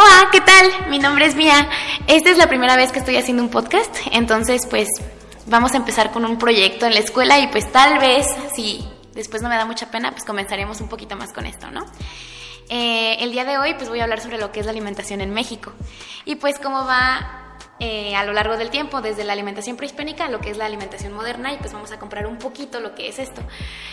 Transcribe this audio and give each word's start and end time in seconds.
Hola, 0.00 0.28
¿qué 0.30 0.40
tal? 0.40 0.90
Mi 0.90 1.00
nombre 1.00 1.26
es 1.26 1.34
Mía. 1.34 1.68
Esta 2.06 2.30
es 2.30 2.38
la 2.38 2.46
primera 2.46 2.76
vez 2.76 2.92
que 2.92 3.00
estoy 3.00 3.16
haciendo 3.16 3.42
un 3.42 3.48
podcast, 3.48 3.96
entonces 4.12 4.64
pues 4.70 4.86
vamos 5.46 5.72
a 5.72 5.78
empezar 5.78 6.12
con 6.12 6.24
un 6.24 6.38
proyecto 6.38 6.86
en 6.86 6.94
la 6.94 7.00
escuela 7.00 7.40
y 7.40 7.48
pues 7.48 7.72
tal 7.72 7.98
vez, 7.98 8.24
si 8.54 8.88
después 9.12 9.42
no 9.42 9.48
me 9.48 9.56
da 9.56 9.64
mucha 9.64 9.90
pena, 9.90 10.12
pues 10.12 10.24
comenzaremos 10.24 10.80
un 10.80 10.88
poquito 10.88 11.16
más 11.16 11.32
con 11.32 11.46
esto, 11.46 11.72
¿no? 11.72 11.84
Eh, 12.68 13.16
el 13.18 13.32
día 13.32 13.44
de 13.44 13.58
hoy 13.58 13.74
pues 13.74 13.88
voy 13.88 13.98
a 13.98 14.04
hablar 14.04 14.20
sobre 14.20 14.38
lo 14.38 14.52
que 14.52 14.60
es 14.60 14.66
la 14.66 14.70
alimentación 14.70 15.20
en 15.20 15.34
México 15.34 15.72
y 16.24 16.36
pues 16.36 16.60
cómo 16.60 16.84
va 16.84 17.47
eh, 17.80 18.16
a 18.16 18.24
lo 18.24 18.32
largo 18.32 18.56
del 18.56 18.70
tiempo, 18.70 19.00
desde 19.00 19.22
la 19.22 19.32
alimentación 19.32 19.76
prehispánica 19.76 20.26
a 20.26 20.28
lo 20.28 20.40
que 20.40 20.50
es 20.50 20.56
la 20.56 20.66
alimentación 20.66 21.12
moderna 21.12 21.52
y 21.52 21.58
pues 21.58 21.72
vamos 21.72 21.92
a 21.92 21.98
comprar 21.98 22.26
un 22.26 22.36
poquito 22.36 22.80
lo 22.80 22.94
que 22.96 23.08
es 23.08 23.20
esto. 23.20 23.40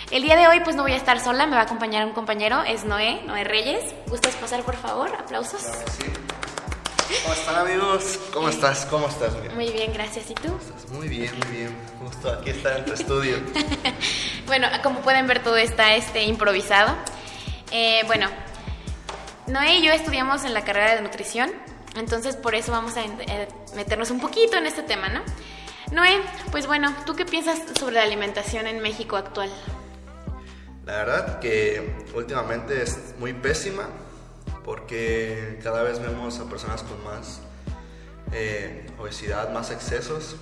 El 0.09 0.23
día 0.23 0.35
de 0.35 0.47
hoy 0.47 0.61
pues 0.61 0.75
no 0.75 0.81
voy 0.81 0.93
a 0.93 0.97
estar 0.97 1.19
sola, 1.19 1.45
me 1.45 1.55
va 1.55 1.61
a 1.61 1.65
acompañar 1.65 2.03
un 2.05 2.13
compañero, 2.13 2.63
es 2.63 2.83
Noé, 2.83 3.21
Noé 3.25 3.43
Reyes. 3.43 3.93
¿Gustas 4.07 4.35
pasar 4.35 4.63
por 4.63 4.75
favor? 4.75 5.15
Aplausos. 5.15 5.61
¿Cómo 7.23 7.33
están 7.35 7.55
amigos? 7.55 8.19
¿Cómo 8.33 8.49
estás? 8.49 8.87
¿Cómo 8.87 9.07
estás? 9.07 9.33
Muy 9.53 9.71
bien, 9.71 9.93
gracias. 9.93 10.31
¿Y 10.31 10.33
tú? 10.33 10.57
Muy 10.91 11.07
bien, 11.07 11.31
muy 11.37 11.57
bien. 11.57 11.77
Justo 12.03 12.31
aquí 12.31 12.49
está 12.49 12.79
en 12.79 12.85
tu 12.85 12.93
estudio. 12.93 13.37
bueno, 14.47 14.67
como 14.81 15.01
pueden 15.01 15.27
ver 15.27 15.43
todo 15.43 15.57
está 15.57 15.95
este, 15.95 16.23
improvisado. 16.23 16.95
Eh, 17.69 18.01
bueno, 18.07 18.29
Noé 19.45 19.75
y 19.75 19.85
yo 19.85 19.91
estudiamos 19.91 20.43
en 20.43 20.55
la 20.55 20.63
carrera 20.63 20.95
de 20.95 21.01
nutrición 21.01 21.51
entonces 21.95 22.35
por 22.35 22.55
eso 22.55 22.71
vamos 22.71 22.97
a 22.97 23.03
eh, 23.03 23.47
meternos 23.75 24.11
un 24.11 24.19
poquito 24.19 24.57
en 24.57 24.65
este 24.65 24.83
tema, 24.83 25.09
¿no? 25.09 25.21
Noé, 25.91 26.19
pues 26.51 26.67
bueno, 26.67 26.93
¿tú 27.05 27.15
qué 27.15 27.25
piensas 27.25 27.61
sobre 27.79 27.95
la 27.95 28.03
alimentación 28.03 28.67
en 28.67 28.81
México 28.81 29.17
actual? 29.17 29.49
La 30.85 30.97
verdad 30.97 31.39
que 31.39 31.95
últimamente 32.13 32.81
es 32.81 33.15
muy 33.19 33.33
pésima 33.33 33.87
porque 34.63 35.59
cada 35.63 35.83
vez 35.83 35.99
vemos 35.99 36.39
a 36.39 36.45
personas 36.49 36.83
con 36.83 37.03
más 37.03 37.39
eh, 38.31 38.87
obesidad, 38.99 39.51
más 39.51 39.71
excesos. 39.71 40.35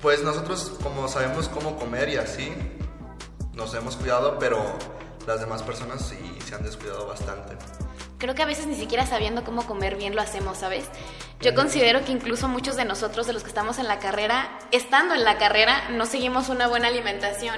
Pues 0.00 0.22
nosotros 0.22 0.78
como 0.82 1.08
sabemos 1.08 1.48
cómo 1.48 1.76
comer 1.76 2.08
y 2.08 2.16
así, 2.16 2.52
nos 3.54 3.74
hemos 3.74 3.96
cuidado, 3.96 4.38
pero 4.38 4.62
las 5.26 5.40
demás 5.40 5.62
personas 5.62 6.06
sí 6.06 6.38
se 6.44 6.54
han 6.54 6.62
descuidado 6.62 7.06
bastante 7.06 7.56
creo 8.18 8.34
que 8.34 8.42
a 8.42 8.46
veces 8.46 8.66
ni 8.66 8.74
siquiera 8.74 9.06
sabiendo 9.06 9.44
cómo 9.44 9.66
comer 9.66 9.96
bien 9.96 10.14
lo 10.14 10.20
hacemos, 10.20 10.58
¿sabes? 10.58 10.84
Yo 11.40 11.54
considero 11.54 12.04
que 12.04 12.12
incluso 12.12 12.48
muchos 12.48 12.76
de 12.76 12.84
nosotros, 12.84 13.26
de 13.26 13.32
los 13.32 13.42
que 13.42 13.48
estamos 13.48 13.78
en 13.78 13.86
la 13.86 13.98
carrera, 13.98 14.58
estando 14.72 15.14
en 15.14 15.24
la 15.24 15.38
carrera, 15.38 15.88
no 15.90 16.04
seguimos 16.04 16.48
una 16.48 16.66
buena 16.66 16.88
alimentación. 16.88 17.56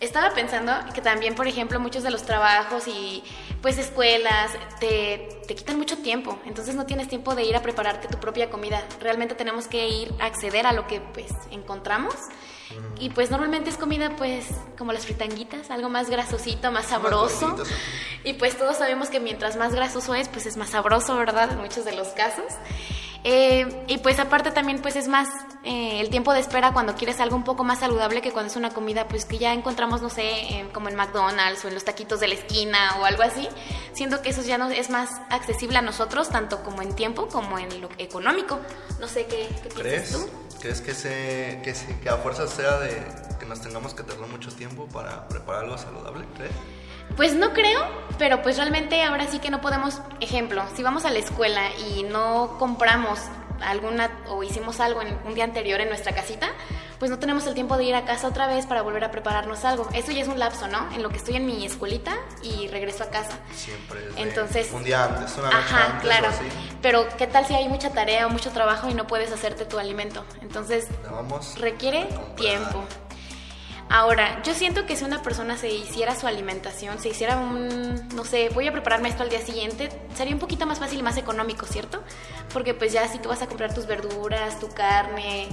Estaba 0.00 0.32
pensando 0.32 0.72
que 0.94 1.00
también, 1.00 1.34
por 1.34 1.48
ejemplo, 1.48 1.80
muchos 1.80 2.04
de 2.04 2.10
los 2.10 2.22
trabajos 2.22 2.86
y 2.86 3.24
pues 3.62 3.78
escuelas 3.78 4.52
te, 4.78 5.40
te, 5.48 5.56
quitan 5.56 5.76
mucho 5.76 5.98
tiempo, 5.98 6.38
entonces 6.46 6.76
no 6.76 6.86
tienes 6.86 7.08
tiempo 7.08 7.34
de 7.34 7.42
ir 7.42 7.56
a 7.56 7.62
prepararte 7.62 8.06
tu 8.06 8.20
propia 8.20 8.48
comida. 8.48 8.84
Realmente 9.00 9.34
tenemos 9.34 9.66
que 9.66 9.88
ir 9.88 10.14
a 10.20 10.26
acceder 10.26 10.66
a 10.66 10.72
lo 10.72 10.86
que 10.86 11.00
pues 11.00 11.32
encontramos 11.50 12.14
y 13.00 13.10
pues 13.10 13.30
normalmente 13.30 13.70
es 13.70 13.76
comida 13.76 14.14
pues 14.16 14.46
como 14.76 14.92
las 14.92 15.04
fritanguitas, 15.04 15.70
algo 15.70 15.88
más 15.88 16.10
grasosito, 16.10 16.70
más 16.72 16.86
sabroso. 16.86 17.56
Y 18.24 18.34
pues 18.34 18.58
todos 18.58 18.76
sabemos 18.76 19.08
que 19.08 19.20
mientras 19.20 19.56
más 19.56 19.74
grasoso 19.74 20.14
es, 20.14 20.28
pues 20.28 20.46
es 20.46 20.56
más 20.56 20.70
sabroso, 20.70 21.16
¿verdad? 21.16 21.52
En 21.52 21.58
muchos 21.58 21.84
de 21.84 21.94
los 21.94 22.08
casos. 22.08 22.52
Eh, 23.24 23.66
y 23.88 23.98
pues 23.98 24.18
aparte 24.20 24.52
también 24.52 24.80
pues 24.80 24.94
es 24.94 25.08
más 25.08 25.28
eh, 25.64 26.00
el 26.00 26.08
tiempo 26.08 26.32
de 26.32 26.40
espera 26.40 26.72
cuando 26.72 26.94
quieres 26.94 27.18
algo 27.18 27.34
un 27.34 27.42
poco 27.42 27.64
más 27.64 27.80
saludable 27.80 28.22
que 28.22 28.30
cuando 28.30 28.48
es 28.50 28.56
una 28.56 28.70
comida 28.70 29.08
pues 29.08 29.24
que 29.24 29.38
ya 29.38 29.52
encontramos, 29.52 30.02
no 30.02 30.08
sé, 30.08 30.64
como 30.72 30.88
en 30.88 30.94
McDonald's 30.94 31.64
o 31.64 31.68
en 31.68 31.74
los 31.74 31.84
taquitos 31.84 32.20
de 32.20 32.28
la 32.28 32.34
esquina 32.34 32.96
o 33.00 33.04
algo 33.04 33.22
así. 33.22 33.48
Siento 33.92 34.22
que 34.22 34.30
eso 34.30 34.42
ya 34.42 34.56
no 34.58 34.70
es 34.70 34.90
más 34.90 35.10
accesible 35.30 35.78
a 35.78 35.82
nosotros, 35.82 36.28
tanto 36.28 36.62
como 36.62 36.82
en 36.82 36.94
tiempo 36.94 37.28
como 37.28 37.58
en 37.58 37.80
lo 37.80 37.88
económico. 37.98 38.60
No 39.00 39.08
sé 39.08 39.26
qué, 39.26 39.48
qué 39.62 39.68
piensas 39.68 40.12
tú. 40.12 40.47
¿Crees 40.60 40.80
que, 40.80 40.94
se, 40.94 41.60
que, 41.62 41.74
que 42.02 42.08
a 42.08 42.16
fuerza 42.16 42.46
sea 42.48 42.78
de 42.78 43.00
que 43.38 43.46
nos 43.46 43.60
tengamos 43.60 43.94
que 43.94 44.02
tardar 44.02 44.28
mucho 44.28 44.50
tiempo 44.50 44.86
para 44.86 45.28
preparar 45.28 45.64
algo 45.64 45.78
saludable? 45.78 46.24
¿Crees? 46.36 46.52
Pues 47.16 47.34
no 47.34 47.52
creo, 47.52 47.80
pero 48.18 48.42
pues 48.42 48.56
realmente 48.56 49.02
ahora 49.02 49.26
sí 49.26 49.38
que 49.38 49.50
no 49.50 49.60
podemos, 49.60 50.00
ejemplo, 50.20 50.62
si 50.74 50.82
vamos 50.82 51.04
a 51.04 51.10
la 51.10 51.18
escuela 51.18 51.62
y 51.76 52.02
no 52.04 52.56
compramos 52.58 53.20
alguna 53.62 54.10
o 54.28 54.42
hicimos 54.42 54.80
algo 54.80 55.02
en 55.02 55.18
un 55.24 55.34
día 55.34 55.44
anterior 55.44 55.80
en 55.80 55.88
nuestra 55.88 56.14
casita, 56.14 56.48
pues 56.98 57.10
no 57.10 57.18
tenemos 57.18 57.46
el 57.46 57.54
tiempo 57.54 57.76
de 57.76 57.84
ir 57.84 57.94
a 57.94 58.04
casa 58.04 58.28
otra 58.28 58.46
vez 58.46 58.66
para 58.66 58.82
volver 58.82 59.04
a 59.04 59.10
prepararnos 59.10 59.64
algo. 59.64 59.88
Eso 59.92 60.12
ya 60.12 60.22
es 60.22 60.28
un 60.28 60.38
lapso, 60.38 60.66
¿no? 60.68 60.90
En 60.92 61.02
lo 61.02 61.10
que 61.10 61.16
estoy 61.16 61.36
en 61.36 61.46
mi 61.46 61.64
escuelita 61.64 62.16
y 62.42 62.68
regreso 62.68 63.04
a 63.04 63.10
casa. 63.10 63.38
Siempre. 63.54 64.00
Entonces, 64.16 64.70
un 64.72 64.82
día 64.82 65.04
antes, 65.04 65.36
una 65.36 65.50
noche 65.50 65.56
ajá, 65.58 65.98
claro. 66.00 66.28
Pero 66.82 67.06
qué 67.16 67.26
tal 67.26 67.46
si 67.46 67.54
hay 67.54 67.68
mucha 67.68 67.90
tarea 67.90 68.26
o 68.26 68.30
mucho 68.30 68.50
trabajo 68.50 68.88
y 68.88 68.94
no 68.94 69.06
puedes 69.06 69.32
hacerte 69.32 69.64
tu 69.64 69.78
alimento. 69.78 70.24
Entonces, 70.42 70.88
requiere 71.58 72.08
tiempo. 72.36 72.84
Ahora, 73.90 74.42
yo 74.42 74.52
siento 74.52 74.84
que 74.84 74.96
si 74.96 75.04
una 75.04 75.22
persona 75.22 75.56
se 75.56 75.70
hiciera 75.70 76.14
su 76.14 76.26
alimentación, 76.26 76.98
se 76.98 77.08
hiciera 77.08 77.38
un, 77.38 78.08
no 78.14 78.24
sé, 78.24 78.50
voy 78.50 78.68
a 78.68 78.72
prepararme 78.72 79.08
esto 79.08 79.22
al 79.22 79.30
día 79.30 79.40
siguiente, 79.40 79.88
sería 80.14 80.34
un 80.34 80.40
poquito 80.40 80.66
más 80.66 80.78
fácil 80.78 80.98
y 80.98 81.02
más 81.02 81.16
económico, 81.16 81.64
¿cierto? 81.64 82.02
Porque 82.52 82.74
pues 82.74 82.92
ya 82.92 83.08
si 83.08 83.18
tú 83.18 83.30
vas 83.30 83.40
a 83.40 83.46
comprar 83.46 83.72
tus 83.72 83.86
verduras, 83.86 84.60
tu 84.60 84.68
carne 84.68 85.48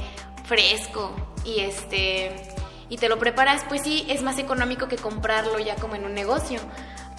fresco 0.45 1.15
y 1.45 1.61
este 1.61 2.35
y 2.89 2.97
te 2.97 3.09
lo 3.09 3.17
preparas, 3.17 3.63
pues 3.67 3.81
sí, 3.81 4.05
es 4.09 4.21
más 4.21 4.37
económico 4.37 4.87
que 4.87 4.97
comprarlo 4.97 5.57
ya 5.59 5.75
como 5.75 5.95
en 5.95 6.05
un 6.05 6.13
negocio. 6.13 6.59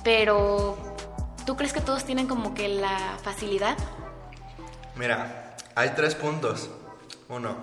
Pero 0.05 0.77
¿tú 1.47 1.57
crees 1.57 1.73
que 1.73 1.81
todos 1.81 2.05
tienen 2.05 2.29
como 2.29 2.55
que 2.55 2.69
la 2.69 3.19
facilidad? 3.23 3.77
Mira, 4.95 5.57
hay 5.75 5.91
tres 5.97 6.15
puntos. 6.15 6.71
Uno, 7.29 7.57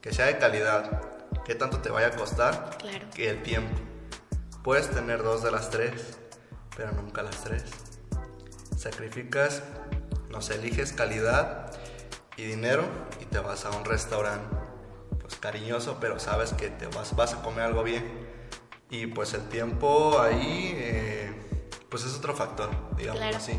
que 0.00 0.12
sea 0.12 0.26
de 0.26 0.38
calidad 0.38 1.17
qué 1.48 1.54
tanto 1.54 1.78
te 1.78 1.88
vaya 1.88 2.08
a 2.08 2.10
costar 2.10 2.76
que 3.14 3.30
el 3.30 3.42
tiempo. 3.42 3.74
Puedes 4.62 4.90
tener 4.90 5.22
dos 5.22 5.42
de 5.42 5.50
las 5.50 5.70
tres, 5.70 6.18
pero 6.76 6.92
nunca 6.92 7.22
las 7.22 7.42
tres. 7.42 7.64
Sacrificas, 8.76 9.62
no 10.28 10.42
sé, 10.42 10.56
eliges 10.56 10.92
calidad 10.92 11.72
y 12.36 12.42
dinero 12.42 12.84
y 13.22 13.24
te 13.24 13.38
vas 13.38 13.64
a 13.64 13.70
un 13.70 13.86
restaurante 13.86 14.54
pues 15.20 15.36
cariñoso, 15.36 15.96
pero 15.98 16.20
sabes 16.20 16.52
que 16.52 16.68
te 16.68 16.86
vas, 16.88 17.16
vas 17.16 17.32
a 17.32 17.40
comer 17.40 17.64
algo 17.64 17.82
bien. 17.82 18.04
Y 18.90 19.06
pues 19.06 19.32
el 19.32 19.48
tiempo 19.48 20.20
ahí, 20.20 20.74
eh, 20.76 21.32
pues 21.88 22.04
es 22.04 22.14
otro 22.14 22.36
factor, 22.36 22.68
digamos 22.98 23.22
así. 23.34 23.58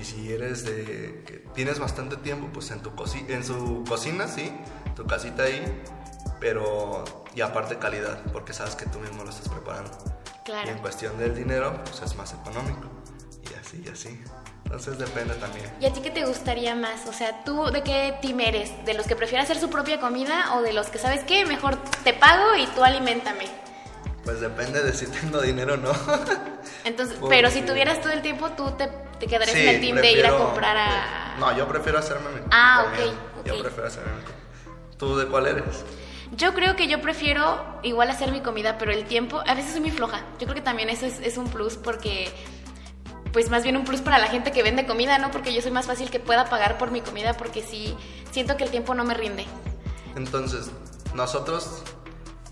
Y 0.00 0.04
si 0.04 0.32
eres 0.32 0.64
de 0.64 1.22
que 1.24 1.34
tienes 1.54 1.78
bastante 1.78 2.16
tiempo, 2.16 2.48
pues 2.52 2.72
en 2.72 2.80
tu 2.80 2.90
en 3.28 3.44
su 3.44 3.84
cocina, 3.88 4.26
sí, 4.26 4.52
tu 4.96 5.06
casita 5.06 5.44
ahí, 5.44 5.62
pero 6.42 7.04
y 7.34 7.40
aparte 7.40 7.78
calidad, 7.78 8.18
porque 8.32 8.52
sabes 8.52 8.74
que 8.74 8.84
tú 8.86 8.98
mismo 8.98 9.22
lo 9.22 9.30
estás 9.30 9.48
preparando. 9.48 9.96
Claro. 10.44 10.68
Y 10.68 10.72
en 10.72 10.78
cuestión 10.78 11.16
del 11.16 11.36
dinero, 11.36 11.80
pues 11.84 12.02
es 12.02 12.16
más 12.16 12.34
económico. 12.34 12.90
Y 13.48 13.54
así, 13.54 13.82
y 13.86 13.88
así. 13.88 14.20
Entonces 14.64 14.98
depende 14.98 15.34
también. 15.34 15.72
¿Y 15.80 15.86
a 15.86 15.92
ti 15.92 16.00
qué 16.00 16.10
te 16.10 16.24
gustaría 16.24 16.74
más? 16.74 17.06
O 17.06 17.12
sea, 17.12 17.44
¿tú 17.44 17.70
de 17.70 17.82
qué 17.82 18.18
team 18.20 18.40
eres? 18.40 18.72
¿De 18.84 18.94
los 18.94 19.06
que 19.06 19.14
prefieren 19.14 19.44
hacer 19.44 19.60
su 19.60 19.70
propia 19.70 20.00
comida 20.00 20.56
o 20.56 20.62
de 20.62 20.72
los 20.72 20.88
que 20.88 20.98
sabes 20.98 21.22
qué? 21.24 21.46
Mejor 21.46 21.76
te 22.02 22.12
pago 22.12 22.56
y 22.56 22.66
tú 22.68 22.82
alimentame. 22.82 23.46
Pues 24.24 24.40
depende 24.40 24.82
de 24.82 24.92
si 24.92 25.06
tengo 25.06 25.40
dinero 25.40 25.74
o 25.74 25.76
no. 25.76 25.92
Entonces, 26.84 27.18
pero 27.28 27.50
si 27.50 27.62
tuvieras 27.62 28.00
todo 28.00 28.12
el 28.12 28.22
tiempo, 28.22 28.50
tú 28.50 28.72
te, 28.72 28.88
te 29.20 29.28
quedarías 29.28 29.56
en 29.56 29.68
el 29.68 29.80
team 29.80 29.96
de 29.96 30.12
ir 30.12 30.26
a 30.26 30.36
comprar 30.36 30.76
a... 30.76 31.36
No, 31.38 31.56
yo 31.56 31.68
prefiero 31.68 32.00
hacerme 32.00 32.30
mi 32.30 32.40
Ah, 32.50 32.86
ok. 32.88 33.44
Yo 33.46 33.62
prefiero 33.62 33.86
hacerme 33.86 34.10
mi 34.12 34.96
¿Tú 34.96 35.16
de 35.16 35.26
cuál 35.26 35.46
eres? 35.46 35.84
Yo 36.36 36.54
creo 36.54 36.76
que 36.76 36.88
yo 36.88 37.02
prefiero 37.02 37.62
igual 37.82 38.08
hacer 38.08 38.32
mi 38.32 38.40
comida, 38.40 38.78
pero 38.78 38.90
el 38.90 39.04
tiempo, 39.04 39.42
a 39.46 39.54
veces 39.54 39.72
soy 39.72 39.82
muy 39.82 39.90
floja. 39.90 40.24
Yo 40.38 40.46
creo 40.46 40.54
que 40.54 40.62
también 40.62 40.88
eso 40.88 41.04
es, 41.04 41.36
un 41.36 41.46
plus 41.48 41.76
porque, 41.76 42.32
pues 43.34 43.50
más 43.50 43.62
bien 43.62 43.76
un 43.76 43.84
plus 43.84 44.00
para 44.00 44.18
la 44.18 44.28
gente 44.28 44.50
que 44.50 44.62
vende 44.62 44.86
comida, 44.86 45.18
¿no? 45.18 45.30
Porque 45.30 45.52
yo 45.52 45.60
soy 45.60 45.72
más 45.72 45.86
fácil 45.86 46.10
que 46.10 46.20
pueda 46.20 46.46
pagar 46.46 46.78
por 46.78 46.90
mi 46.90 47.02
comida 47.02 47.34
porque 47.34 47.62
sí, 47.62 47.94
siento 48.30 48.56
que 48.56 48.64
el 48.64 48.70
tiempo 48.70 48.94
no 48.94 49.04
me 49.04 49.12
rinde. 49.12 49.44
Entonces, 50.16 50.70
nosotros, 51.14 51.82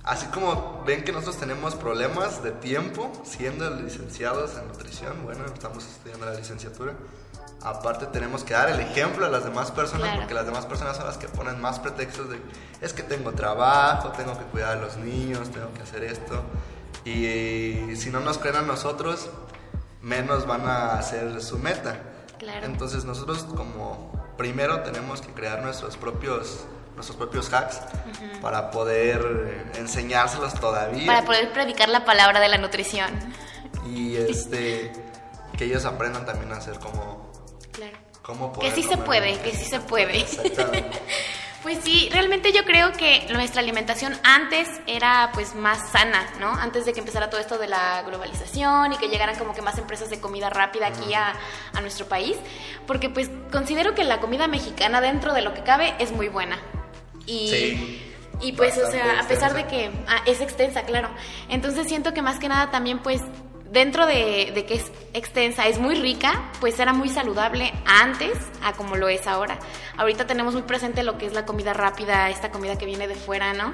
así 0.04 0.26
como 0.26 0.82
ven 0.86 1.02
que 1.02 1.12
nosotros 1.12 1.38
tenemos 1.38 1.74
problemas 1.74 2.42
de 2.42 2.52
tiempo 2.52 3.10
siendo 3.24 3.70
licenciados 3.70 4.58
en 4.58 4.68
nutrición, 4.68 5.24
bueno, 5.24 5.46
estamos 5.46 5.86
estudiando 5.86 6.26
la 6.26 6.34
licenciatura 6.34 6.94
aparte 7.62 8.06
tenemos 8.06 8.42
que 8.42 8.54
dar 8.54 8.70
el 8.70 8.80
ejemplo 8.80 9.26
a 9.26 9.28
las 9.28 9.44
demás 9.44 9.70
personas 9.70 10.16
porque 10.16 10.34
las 10.34 10.46
demás 10.46 10.66
personas 10.66 10.96
son 10.96 11.06
las 11.06 11.18
que 11.18 11.28
ponen 11.28 11.60
más 11.60 11.78
pretextos 11.78 12.30
de 12.30 12.40
es 12.80 12.92
que 12.92 13.02
tengo 13.02 13.32
trabajo, 13.32 14.10
tengo 14.12 14.38
que 14.38 14.44
cuidar 14.44 14.78
a 14.78 14.80
los 14.80 14.96
niños, 14.96 15.50
tengo 15.50 15.72
que 15.74 15.82
hacer 15.82 16.04
esto 16.04 16.42
y 17.04 17.96
si 17.96 18.10
no 18.10 18.20
nos 18.20 18.38
creen 18.38 18.56
a 18.56 18.62
nosotros 18.62 19.28
menos 20.02 20.46
van 20.46 20.66
a 20.66 20.94
hacer 20.94 21.42
su 21.42 21.58
meta. 21.58 21.98
Entonces 22.62 23.04
nosotros 23.04 23.44
como 23.54 24.12
primero 24.38 24.80
tenemos 24.80 25.20
que 25.20 25.32
crear 25.32 25.62
nuestros 25.62 25.96
propios 25.96 26.64
nuestros 26.94 27.16
propios 27.16 27.52
hacks 27.52 27.80
para 28.42 28.70
poder 28.70 29.70
enseñárselos 29.74 30.54
todavía. 30.54 31.06
Para 31.06 31.24
poder 31.24 31.52
predicar 31.52 31.88
la 31.88 32.04
palabra 32.04 32.40
de 32.40 32.48
la 32.48 32.58
nutrición. 32.58 33.10
Y 33.86 34.16
este 34.16 34.92
que 35.56 35.64
ellos 35.64 35.84
aprendan 35.84 36.24
también 36.24 36.52
a 36.52 36.56
hacer 36.56 36.78
como 36.78 37.29
cómo 38.32 38.52
Que 38.58 38.70
sí 38.70 38.82
se 38.82 38.96
puede, 38.96 39.38
que 39.40 39.52
sí 39.52 39.64
se 39.64 39.80
puede. 39.80 40.24
Pues 41.62 41.78
sí, 41.84 42.08
realmente 42.10 42.52
yo 42.52 42.64
creo 42.64 42.90
que 42.92 43.26
nuestra 43.34 43.60
alimentación 43.60 44.14
antes 44.22 44.66
era 44.86 45.30
pues 45.34 45.54
más 45.54 45.90
sana, 45.90 46.26
¿no? 46.40 46.48
Antes 46.48 46.86
de 46.86 46.94
que 46.94 47.00
empezara 47.00 47.28
todo 47.28 47.38
esto 47.38 47.58
de 47.58 47.68
la 47.68 48.02
globalización 48.02 48.94
y 48.94 48.96
que 48.96 49.08
llegaran 49.08 49.36
como 49.36 49.52
que 49.52 49.60
más 49.60 49.76
empresas 49.76 50.08
de 50.08 50.20
comida 50.20 50.48
rápida 50.48 50.86
aquí 50.86 51.12
a, 51.12 51.34
a 51.74 51.80
nuestro 51.82 52.06
país, 52.06 52.38
porque 52.86 53.10
pues 53.10 53.30
considero 53.52 53.94
que 53.94 54.04
la 54.04 54.20
comida 54.20 54.48
mexicana 54.48 55.02
dentro 55.02 55.34
de 55.34 55.42
lo 55.42 55.52
que 55.52 55.62
cabe 55.62 55.94
es 55.98 56.12
muy 56.12 56.28
buena. 56.28 56.58
Y, 57.26 57.48
Sí, 57.48 58.10
y 58.40 58.52
pues, 58.52 58.78
o 58.78 58.90
sea, 58.90 59.20
a 59.20 59.28
pesar 59.28 59.52
de 59.52 59.66
que 59.66 59.90
ah, 60.08 60.22
es 60.24 60.40
extensa, 60.40 60.84
claro. 60.84 61.10
Entonces 61.48 61.86
siento 61.88 62.14
que 62.14 62.22
más 62.22 62.38
que 62.38 62.48
nada 62.48 62.70
también 62.70 63.00
pues 63.00 63.20
dentro 63.70 64.06
de, 64.06 64.52
de 64.54 64.64
que 64.66 64.74
es 64.74 64.90
extensa, 65.14 65.66
es 65.66 65.78
muy 65.78 65.94
rica, 65.94 66.50
pues 66.60 66.78
era 66.78 66.92
muy 66.92 67.08
saludable 67.08 67.72
antes 67.86 68.36
a 68.62 68.72
como 68.72 68.96
lo 68.96 69.08
es 69.08 69.26
ahora. 69.26 69.58
Ahorita 69.96 70.26
tenemos 70.26 70.54
muy 70.54 70.62
presente 70.62 71.02
lo 71.02 71.18
que 71.18 71.26
es 71.26 71.32
la 71.32 71.46
comida 71.46 71.72
rápida, 71.72 72.30
esta 72.30 72.50
comida 72.50 72.76
que 72.76 72.86
viene 72.86 73.08
de 73.08 73.14
fuera, 73.14 73.52
¿no? 73.52 73.72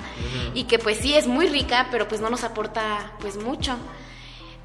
Y 0.54 0.64
que 0.64 0.78
pues 0.78 0.98
sí 0.98 1.14
es 1.14 1.26
muy 1.26 1.48
rica, 1.48 1.88
pero 1.90 2.08
pues 2.08 2.20
no 2.20 2.30
nos 2.30 2.44
aporta 2.44 3.12
pues 3.20 3.36
mucho. 3.36 3.76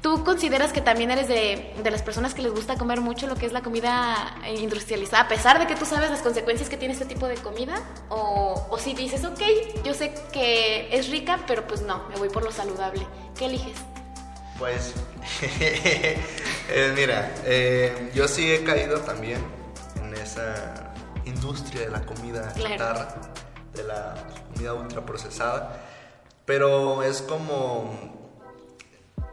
¿Tú 0.02 0.24
consideras 0.24 0.72
que 0.72 0.80
también 0.80 1.12
eres 1.12 1.28
de, 1.28 1.74
de 1.80 1.90
las 1.92 2.02
personas 2.02 2.34
que 2.34 2.42
les 2.42 2.50
gusta 2.50 2.76
comer 2.76 3.00
mucho 3.00 3.28
lo 3.28 3.36
que 3.36 3.46
es 3.46 3.52
la 3.52 3.62
comida 3.62 4.36
eh, 4.44 4.56
industrializada, 4.56 5.22
a 5.22 5.28
pesar 5.28 5.60
de 5.60 5.68
que 5.68 5.76
tú 5.76 5.84
sabes 5.84 6.10
las 6.10 6.22
consecuencias 6.22 6.68
que 6.68 6.76
tiene 6.76 6.92
este 6.92 7.06
tipo 7.06 7.28
de 7.28 7.36
comida? 7.36 7.80
¿O, 8.08 8.66
o 8.68 8.78
si 8.78 8.94
dices, 8.94 9.24
ok, 9.24 9.40
yo 9.84 9.94
sé 9.94 10.12
que 10.32 10.88
es 10.90 11.08
rica, 11.08 11.38
pero 11.46 11.68
pues 11.68 11.82
no, 11.82 12.02
me 12.08 12.16
voy 12.16 12.30
por 12.30 12.42
lo 12.42 12.50
saludable? 12.50 13.06
¿Qué 13.38 13.44
eliges? 13.46 13.91
Pues, 14.62 14.94
eh, 15.42 16.92
mira, 16.94 17.34
eh, 17.44 18.12
yo 18.14 18.28
sí 18.28 18.48
he 18.48 18.62
caído 18.62 19.00
también 19.00 19.44
en 19.96 20.14
esa 20.14 20.94
industria 21.24 21.80
de 21.80 21.90
la 21.90 22.02
comida 22.02 22.52
Claro. 22.52 22.76
chatarra, 22.76 23.16
de 23.74 23.82
la 23.82 24.14
comida 24.52 24.74
ultraprocesada, 24.74 25.82
pero 26.44 27.02
es 27.02 27.22
como... 27.22 28.38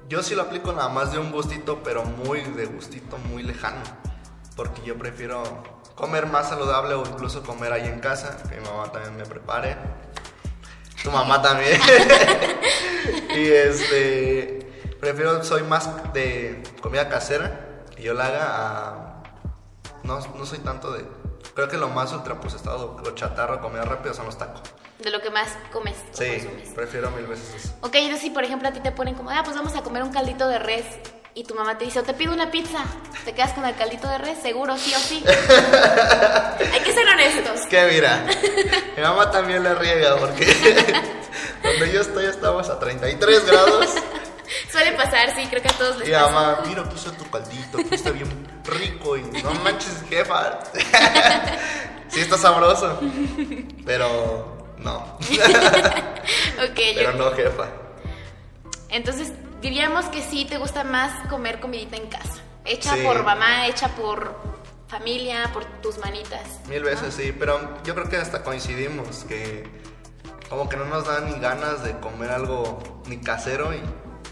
Yo 0.08 0.24
sí 0.24 0.34
lo 0.34 0.42
aplico 0.42 0.74
nada 0.74 0.90
más 0.90 1.12
de 1.12 1.20
un 1.20 1.32
gustito, 1.32 1.84
pero 1.84 2.04
muy 2.06 2.42
de 2.42 2.66
gustito, 2.66 3.20
muy 3.20 3.44
lejano, 3.44 3.84
porque 4.56 4.82
yo 4.82 4.98
prefiero 4.98 5.44
comer 5.94 6.26
más 6.26 6.50
saludable 6.50 6.96
o 6.96 7.06
incluso 7.06 7.44
comer 7.44 7.72
ahí 7.72 7.86
en 7.86 8.00
casa, 8.00 8.36
que 8.50 8.60
mi 8.60 8.66
mamá 8.66 8.92
también 8.92 9.16
me 9.16 9.28
prepare, 9.28 9.78
tu 11.04 11.12
mamá 11.12 11.40
también. 11.40 11.80
y 13.38 13.46
este, 13.46 14.59
prefiero, 15.00 15.44
soy 15.44 15.64
más 15.64 15.90
de 16.14 16.62
comida 16.82 17.10
casera, 17.10 17.84
que 17.96 18.04
yo 18.04 18.14
la 18.14 18.26
haga 18.28 18.46
a... 18.48 19.24
No, 20.04 20.20
no 20.20 20.46
soy 20.46 20.60
tanto 20.60 20.92
de... 20.92 21.06
Creo 21.56 21.68
que 21.68 21.78
lo 21.78 21.90
más 21.90 22.12
ultraprocesado, 22.14 22.98
lo 23.04 23.12
chatarro, 23.16 23.60
comida 23.62 23.84
rápida 23.84 24.14
son 24.14 24.26
los 24.26 24.38
tacos. 24.38 24.62
De 25.00 25.10
lo 25.10 25.22
que 25.22 25.30
más 25.30 25.50
comes 25.72 25.96
o 26.14 26.18
Sí, 26.18 26.30
consumes. 26.42 26.70
prefiero 26.76 27.10
mil 27.12 27.26
veces 27.26 27.54
eso. 27.56 27.74
Ok, 27.82 27.96
entonces 27.96 28.22
si 28.22 28.30
por 28.32 28.44
ejemplo 28.44 28.68
a 28.68 28.72
ti 28.72 28.80
te 28.82 28.92
ponen 28.92 29.16
como, 29.16 29.30
ah, 29.30 29.42
pues 29.44 29.56
vamos 29.56 29.76
a 29.76 29.82
comer 29.82 30.04
un 30.04 30.12
caldito 30.12 30.48
de 30.48 30.60
res 30.60 30.86
y 31.36 31.44
tu 31.46 31.56
mamá 31.56 31.78
te 31.78 31.86
dice, 31.86 32.00
o 32.00 32.04
te 32.04 32.14
pido 32.14 32.34
una 32.34 32.52
pizza, 32.52 32.80
¿te 33.24 33.34
quedas 33.34 33.54
con 33.54 33.64
el 33.66 33.76
caldito 33.76 34.10
de 34.10 34.18
res? 34.18 34.40
Seguro, 34.42 34.78
sí 34.78 34.94
o 34.94 35.00
sí. 35.00 35.24
Hay 36.74 36.80
que 36.82 36.92
ser 36.94 37.08
honestos. 37.08 37.62
Es 37.62 37.66
que 37.68 37.88
mira, 37.92 38.26
mi 38.98 39.02
mamá 39.04 39.32
también 39.32 39.64
le 39.64 39.74
riega 39.76 40.18
porque 40.18 40.46
donde 41.64 41.92
yo 41.94 42.02
estoy 42.02 42.26
estamos 42.26 42.70
a 42.70 42.78
33 42.80 43.46
grados. 43.48 43.86
Suele 44.72 44.92
pasar, 44.94 45.36
sí, 45.36 45.46
creo 45.50 45.62
que 45.62 45.70
a 45.70 45.74
todos 45.78 45.98
les 46.00 46.10
Y 46.10 46.12
pasa. 46.12 46.26
mamá, 46.30 46.60
mira, 46.68 46.84
está 46.94 47.12
tu 47.12 47.30
caldito, 47.30 47.78
aquí 47.80 47.96
está 47.96 48.12
bien 48.12 48.30
rico 48.66 49.18
y 49.18 49.22
no 49.24 49.52
manches, 49.64 50.04
jefa. 50.10 50.60
Sí 52.10 52.22
está 52.22 52.40
sabroso, 52.40 53.00
pero 53.86 54.58
no. 54.80 54.98
Ok, 56.58 56.76
Pero 56.96 57.12
yo- 57.12 57.14
no, 57.14 57.32
jefa. 57.34 57.68
entonces 58.90 59.32
diríamos 59.62 60.06
que 60.06 60.24
sí 60.24 60.46
te 60.46 60.58
gusta 60.58 60.84
más 60.84 61.28
comer 61.30 61.60
comidita 61.60 61.98
en 61.98 62.08
casa. 62.08 62.42
Hecha 62.66 62.96
Sí. 62.96 63.04
por 63.04 63.24
mamá, 63.24 63.68
hecha 63.68 63.90
por 63.90 64.36
familia, 64.88 65.52
por 65.54 65.66
tus 65.82 66.00
manitas. 66.00 66.42
Mil 66.68 66.82
veces 66.82 67.14
sí, 67.14 67.32
pero 67.38 67.60
yo 67.84 67.94
creo 67.94 68.10
que 68.10 68.18
hasta 68.18 68.42
coincidimos 68.42 69.24
que 69.26 69.70
como 70.50 70.68
que 70.68 70.78
no 70.78 70.86
nos 70.86 71.06
dan 71.06 71.28
ni 71.32 71.40
ganas 71.40 71.84
de 71.84 72.00
comer 72.00 72.32
algo 72.32 72.80
ni 73.06 73.18
casero, 73.22 73.72
y, 73.72 73.82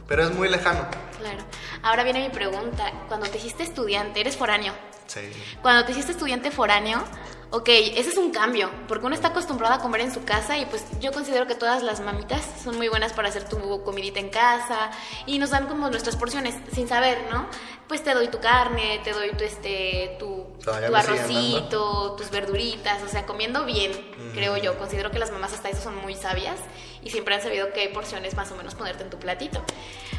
pero 0.07 0.23
es 0.23 0.33
muy 0.33 0.49
lejano. 0.49 0.87
Claro. 1.19 1.43
Ahora 1.83 2.03
viene 2.03 2.21
mi 2.21 2.29
pregunta. 2.29 2.91
Cuando 3.07 3.27
te 3.27 3.37
hiciste 3.37 3.63
estudiante, 3.63 4.19
eres 4.19 4.35
foráneo. 4.37 4.73
Sí. 5.07 5.21
Cuando 5.61 5.85
te 5.85 5.91
hiciste 5.91 6.11
estudiante 6.11 6.51
foráneo, 6.51 7.03
ok, 7.51 7.69
ese 7.69 8.09
es 8.09 8.17
un 8.17 8.31
cambio, 8.31 8.69
porque 8.87 9.05
uno 9.05 9.15
está 9.15 9.29
acostumbrado 9.29 9.75
a 9.75 9.79
comer 9.79 10.01
en 10.01 10.13
su 10.13 10.23
casa 10.23 10.57
y 10.57 10.65
pues 10.65 10.83
yo 10.99 11.11
considero 11.11 11.47
que 11.47 11.55
todas 11.55 11.81
las 11.81 12.01
mamitas 12.01 12.41
son 12.63 12.77
muy 12.77 12.89
buenas 12.89 13.13
para 13.13 13.29
hacer 13.29 13.47
tu 13.47 13.83
comidita 13.83 14.19
en 14.19 14.29
casa 14.29 14.91
y 15.25 15.39
nos 15.39 15.51
dan 15.51 15.67
como 15.67 15.89
nuestras 15.89 16.15
porciones 16.15 16.55
sin 16.73 16.87
saber, 16.87 17.19
¿no? 17.31 17.47
Pues 17.87 18.03
te 18.03 18.13
doy 18.13 18.27
tu 18.27 18.39
carne, 18.39 18.99
te 19.03 19.13
doy 19.13 19.31
tu 19.31 19.45
este 19.45 20.17
tu, 20.19 20.45
tu 20.61 20.71
arrocito, 20.71 22.15
tus 22.17 22.29
verduritas, 22.31 23.01
o 23.03 23.07
sea, 23.07 23.25
comiendo 23.25 23.63
bien, 23.63 23.91
creo 24.33 24.57
yo. 24.57 24.77
Considero 24.77 25.09
que 25.09 25.19
las 25.19 25.31
mamás 25.31 25.53
hasta 25.53 25.69
eso 25.69 25.81
son 25.81 25.95
muy 26.01 26.15
sabias 26.15 26.59
y 27.01 27.09
siempre 27.11 27.35
han 27.35 27.41
sabido 27.41 27.71
qué 27.73 27.87
porciones 27.87 28.35
más 28.35 28.51
o 28.51 28.55
menos 28.55 28.75
ponerte 28.75 29.03
en 29.03 29.09
tu 29.09 29.17
platito. 29.19 29.63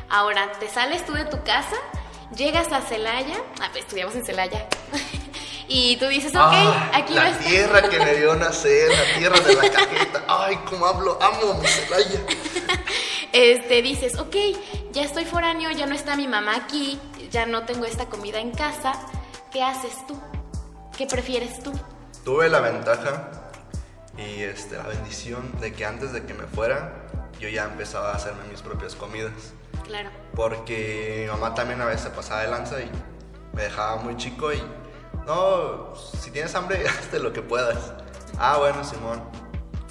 Ahora, 0.09 0.51
te 0.53 0.69
sales 0.71 1.05
tú 1.05 1.13
de 1.13 1.27
tu 1.27 1.43
casa, 1.45 1.77
llegas 2.35 2.73
a 2.73 2.81
Celaya, 2.81 3.37
ah, 3.61 3.69
pues 3.71 3.85
estudiamos 3.85 4.15
en 4.15 4.25
Celaya, 4.25 4.67
y 5.69 5.97
tú 5.99 6.07
dices, 6.07 6.33
ok, 6.35 6.53
Ah, 6.53 6.91
aquí 6.95 7.17
a 7.17 7.31
la 7.31 7.39
tierra 7.39 7.89
que 7.89 7.99
me 7.99 8.15
dio 8.15 8.35
nacer, 8.35 8.91
la 8.91 9.19
tierra 9.19 9.39
de 9.41 9.55
la 9.55 9.71
cajeta. 9.71 10.25
Ay, 10.27 10.59
cómo 10.69 10.87
hablo, 10.87 11.19
amo 11.21 11.55
mi 11.55 11.67
Celaya. 11.67 12.21
Este, 13.33 13.83
dices, 13.83 14.19
ok, 14.19 14.35
ya 14.93 15.03
estoy 15.05 15.25
foráneo, 15.25 15.71
ya 15.71 15.87
no 15.87 15.95
está 15.95 16.17
mi 16.17 16.27
mamá 16.27 16.57
aquí, 16.57 16.99
ya 17.31 17.45
no 17.47 17.65
tengo 17.67 17.85
esta 17.85 18.07
comida 18.07 18.41
en 18.41 18.51
casa, 18.53 18.93
¿qué 19.53 19.63
haces 19.63 19.93
tú? 20.07 20.19
¿Qué 20.97 21.07
prefieres 21.07 21.63
tú? 21.63 21.73
Tuve 22.25 22.49
la 22.49 22.61
ventaja 22.61 23.31
y 24.17 24.43
este, 24.43 24.77
la 24.77 24.85
bendición 24.85 25.61
de 25.61 25.73
que 25.75 25.85
antes 25.85 26.13
de 26.13 26.25
que 26.25 26.35
me 26.35 26.45
fuera, 26.45 27.07
yo 27.39 27.49
ya 27.49 27.65
empezaba 27.65 28.13
a 28.13 28.17
hacerme 28.17 28.45
mis 28.51 28.63
propias 28.63 28.95
comidas. 28.95 29.33
Claro. 29.85 30.11
Porque 30.35 31.27
mi 31.27 31.31
mamá 31.31 31.55
también 31.55 31.81
a 31.83 31.85
veces 31.85 32.09
pasaba 32.09 32.43
de 32.43 32.49
lanza 32.49 32.81
y 32.81 32.91
me 33.55 33.63
dejaba 33.63 33.97
muy 33.97 34.17
chico 34.17 34.53
y 34.53 34.61
no, 35.29 35.95
si 35.95 36.31
tienes 36.31 36.55
hambre, 36.55 36.85
hazte 36.89 37.21
lo 37.21 37.33
que 37.33 37.43
puedas. 37.43 37.93
Ah, 38.39 38.57
bueno, 38.59 38.83
Simón. 38.83 39.23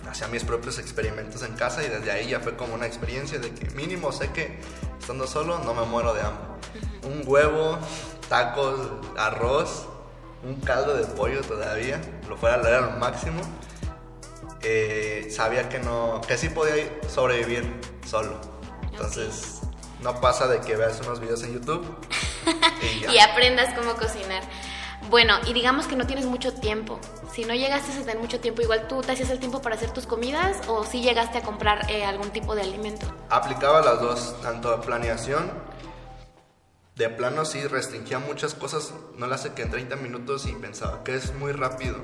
Hacía 0.10 0.27
mis 0.29 0.44
propios 0.44 0.79
experimentos 0.79 1.44
en 1.44 1.53
casa 1.53 1.84
y 1.84 1.89
desde 1.89 2.10
ahí 2.12 2.29
ya 2.29 2.39
fue 2.39 2.56
como 2.56 2.74
una 2.74 2.86
experiencia 2.86 3.39
de 3.39 3.53
que 3.53 3.70
mínimo 3.72 4.12
sé 4.12 4.32
que 4.32 4.60
estando 5.00 5.27
solo 5.27 5.60
no 5.60 5.74
me 5.74 5.86
muero 5.86 6.13
de 6.13 6.22
hambre. 6.22 6.46
Un 7.03 7.24
huevo, 7.25 7.77
tacos, 8.29 8.79
arroz, 9.17 9.86
un 10.44 10.56
caldo 10.62 10.96
de 10.96 11.06
pollo 11.06 11.41
todavía, 11.41 12.01
lo 12.27 12.38
fuera 12.38 12.56
a 12.56 12.60
leer 12.60 12.75
al 12.75 12.98
máximo. 12.98 13.41
Eh, 14.62 15.27
sabía 15.29 15.70
que 15.70 15.79
no, 15.79 16.22
que 16.25 16.38
sí 16.38 16.50
podía 16.50 16.86
sobrevivir 17.10 17.79
solo. 18.06 18.39
Entonces, 18.84 19.62
no 20.01 20.20
pasa 20.22 20.48
de 20.48 20.62
que 20.62 20.75
veas 20.77 21.01
unos 21.01 21.20
videos 21.20 21.44
en 21.44 21.53
YouTube 21.53 21.86
y 22.82 23.01
ya. 23.01 23.13
Y 23.13 23.20
aprendas 23.20 23.74
cómo 23.75 23.94
cocinar. 23.96 24.44
Bueno, 25.10 25.36
y 25.48 25.54
digamos 25.54 25.88
que 25.88 25.96
no 25.96 26.06
tienes 26.06 26.25
mucho 26.25 26.54
tiempo. 26.54 27.00
Si 27.32 27.46
no 27.46 27.54
llegaste 27.54 27.94
a 27.94 28.00
tener 28.00 28.20
mucho 28.20 28.39
tiempo, 28.39 28.62
igual 28.62 28.88
tú 28.88 29.01
te 29.01 29.13
hacías 29.13 29.30
el 29.30 29.39
tiempo 29.39 29.62
para 29.62 29.75
hacer 29.75 29.92
tus 29.92 30.06
comidas 30.06 30.58
o 30.68 30.84
si 30.84 31.01
llegaste 31.01 31.38
a 31.38 31.42
comprar 31.42 31.89
eh, 31.89 32.06
algún 32.06 32.32
tipo 32.32 32.56
de 32.56 32.63
alimento. 32.63 33.06
Aplicaba 33.30 33.82
las 33.82 34.01
dos, 34.01 34.36
tanto 34.42 34.82
planeación, 34.82 35.50
de 36.98 37.10
plano 37.10 37.46
sí 37.46 37.66
restringía 37.68 38.18
muchas 38.18 38.56
cosas, 38.56 38.92
no 39.18 39.27
las 39.27 39.44
sé 39.44 39.54
que 39.54 39.62
en 39.62 39.70
30 39.70 39.98
minutos 39.98 40.48
y 40.48 40.54
pensaba 40.54 41.04
que 41.04 41.16
es 41.16 41.34
muy 41.36 41.51
rápido. 41.51 41.98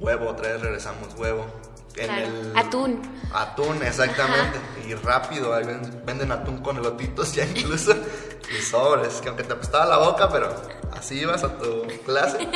Huevo, 0.00 0.28
otra 0.30 0.52
vez 0.52 0.62
regresamos, 0.62 1.14
huevo. 1.14 1.46
En 1.96 2.06
Claro. 2.06 2.26
el 2.26 2.52
Atún. 2.56 3.20
Atún, 3.32 3.82
exactamente. 3.82 4.58
Y 4.86 4.94
rápido, 4.94 5.54
ahí 5.54 5.64
ven- 5.64 6.02
venden 6.04 6.30
atún 6.32 6.58
con 6.62 6.76
elotitos 6.76 7.32
ya 7.34 7.44
incluso. 7.44 7.92
y 8.56 8.62
sobres, 8.62 9.14
que 9.20 9.28
aunque 9.28 9.42
te 9.42 9.52
apestaba 9.54 9.86
la 9.86 9.96
boca, 9.98 10.28
pero 10.28 10.54
así 10.96 11.20
ibas 11.20 11.42
a 11.42 11.56
tu 11.58 11.86
clase. 12.04 12.48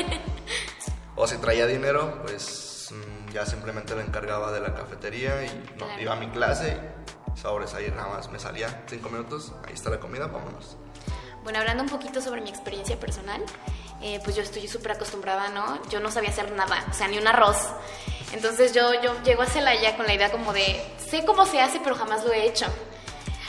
O 1.17 1.27
si 1.27 1.37
traía 1.39 1.67
dinero, 1.67 2.23
pues 2.23 2.89
mm, 2.93 3.33
ya 3.33 3.45
simplemente 3.45 3.95
lo 3.95 4.01
encargaba 4.01 4.53
de 4.53 4.61
la 4.61 4.75
cafetería 4.75 5.45
y 5.45 5.49
no, 5.79 5.87
Claro. 5.87 6.01
iba 6.03 6.13
a 6.13 6.17
mi 6.17 6.29
clase 6.31 6.79
y 7.35 7.39
sobres 7.41 7.75
ahí 7.75 7.91
nada 7.95 8.09
más 8.09 8.31
me 8.31 8.39
salía 8.39 8.85
cinco 8.89 9.09
minutos, 9.11 9.53
ahí 9.67 9.75
está 9.75 9.91
la 9.91 9.99
comida, 10.01 10.27
vámonos. 10.29 10.77
Bueno, 11.43 11.59
hablando 11.59 11.83
un 11.83 11.89
poquito 11.89 12.21
sobre 12.21 12.41
mi 12.43 12.51
experiencia 12.51 12.99
personal, 13.01 13.43
eh, 14.03 14.21
pues 14.23 14.37
yo 14.37 14.43
estoy 14.43 14.69
súper 14.69 14.93
acostumbrada, 14.93 15.49
¿no? 15.49 15.81
Yo 15.89 15.99
no 16.01 16.11
sabía 16.11 16.31
hacer 16.31 16.53
nada, 16.53 16.85
o 16.91 16.95
sea, 16.95 17.09
ni 17.09 17.19
un 17.19 17.27
arroz. 17.27 17.57
Entonces 18.33 18.73
yo, 18.73 19.01
yo 19.03 19.21
llego 19.25 19.43
a 19.43 19.47
Celaya 19.47 19.97
con 19.97 20.07
la 20.07 20.15
idea 20.15 20.31
como 20.31 20.53
de, 20.53 20.81
sé 21.11 21.25
cómo 21.25 21.47
se 21.47 21.61
hace, 21.61 21.81
pero 21.81 21.97
jamás 21.97 22.25
lo 22.25 22.33
he 22.33 22.47
hecho. 22.47 22.67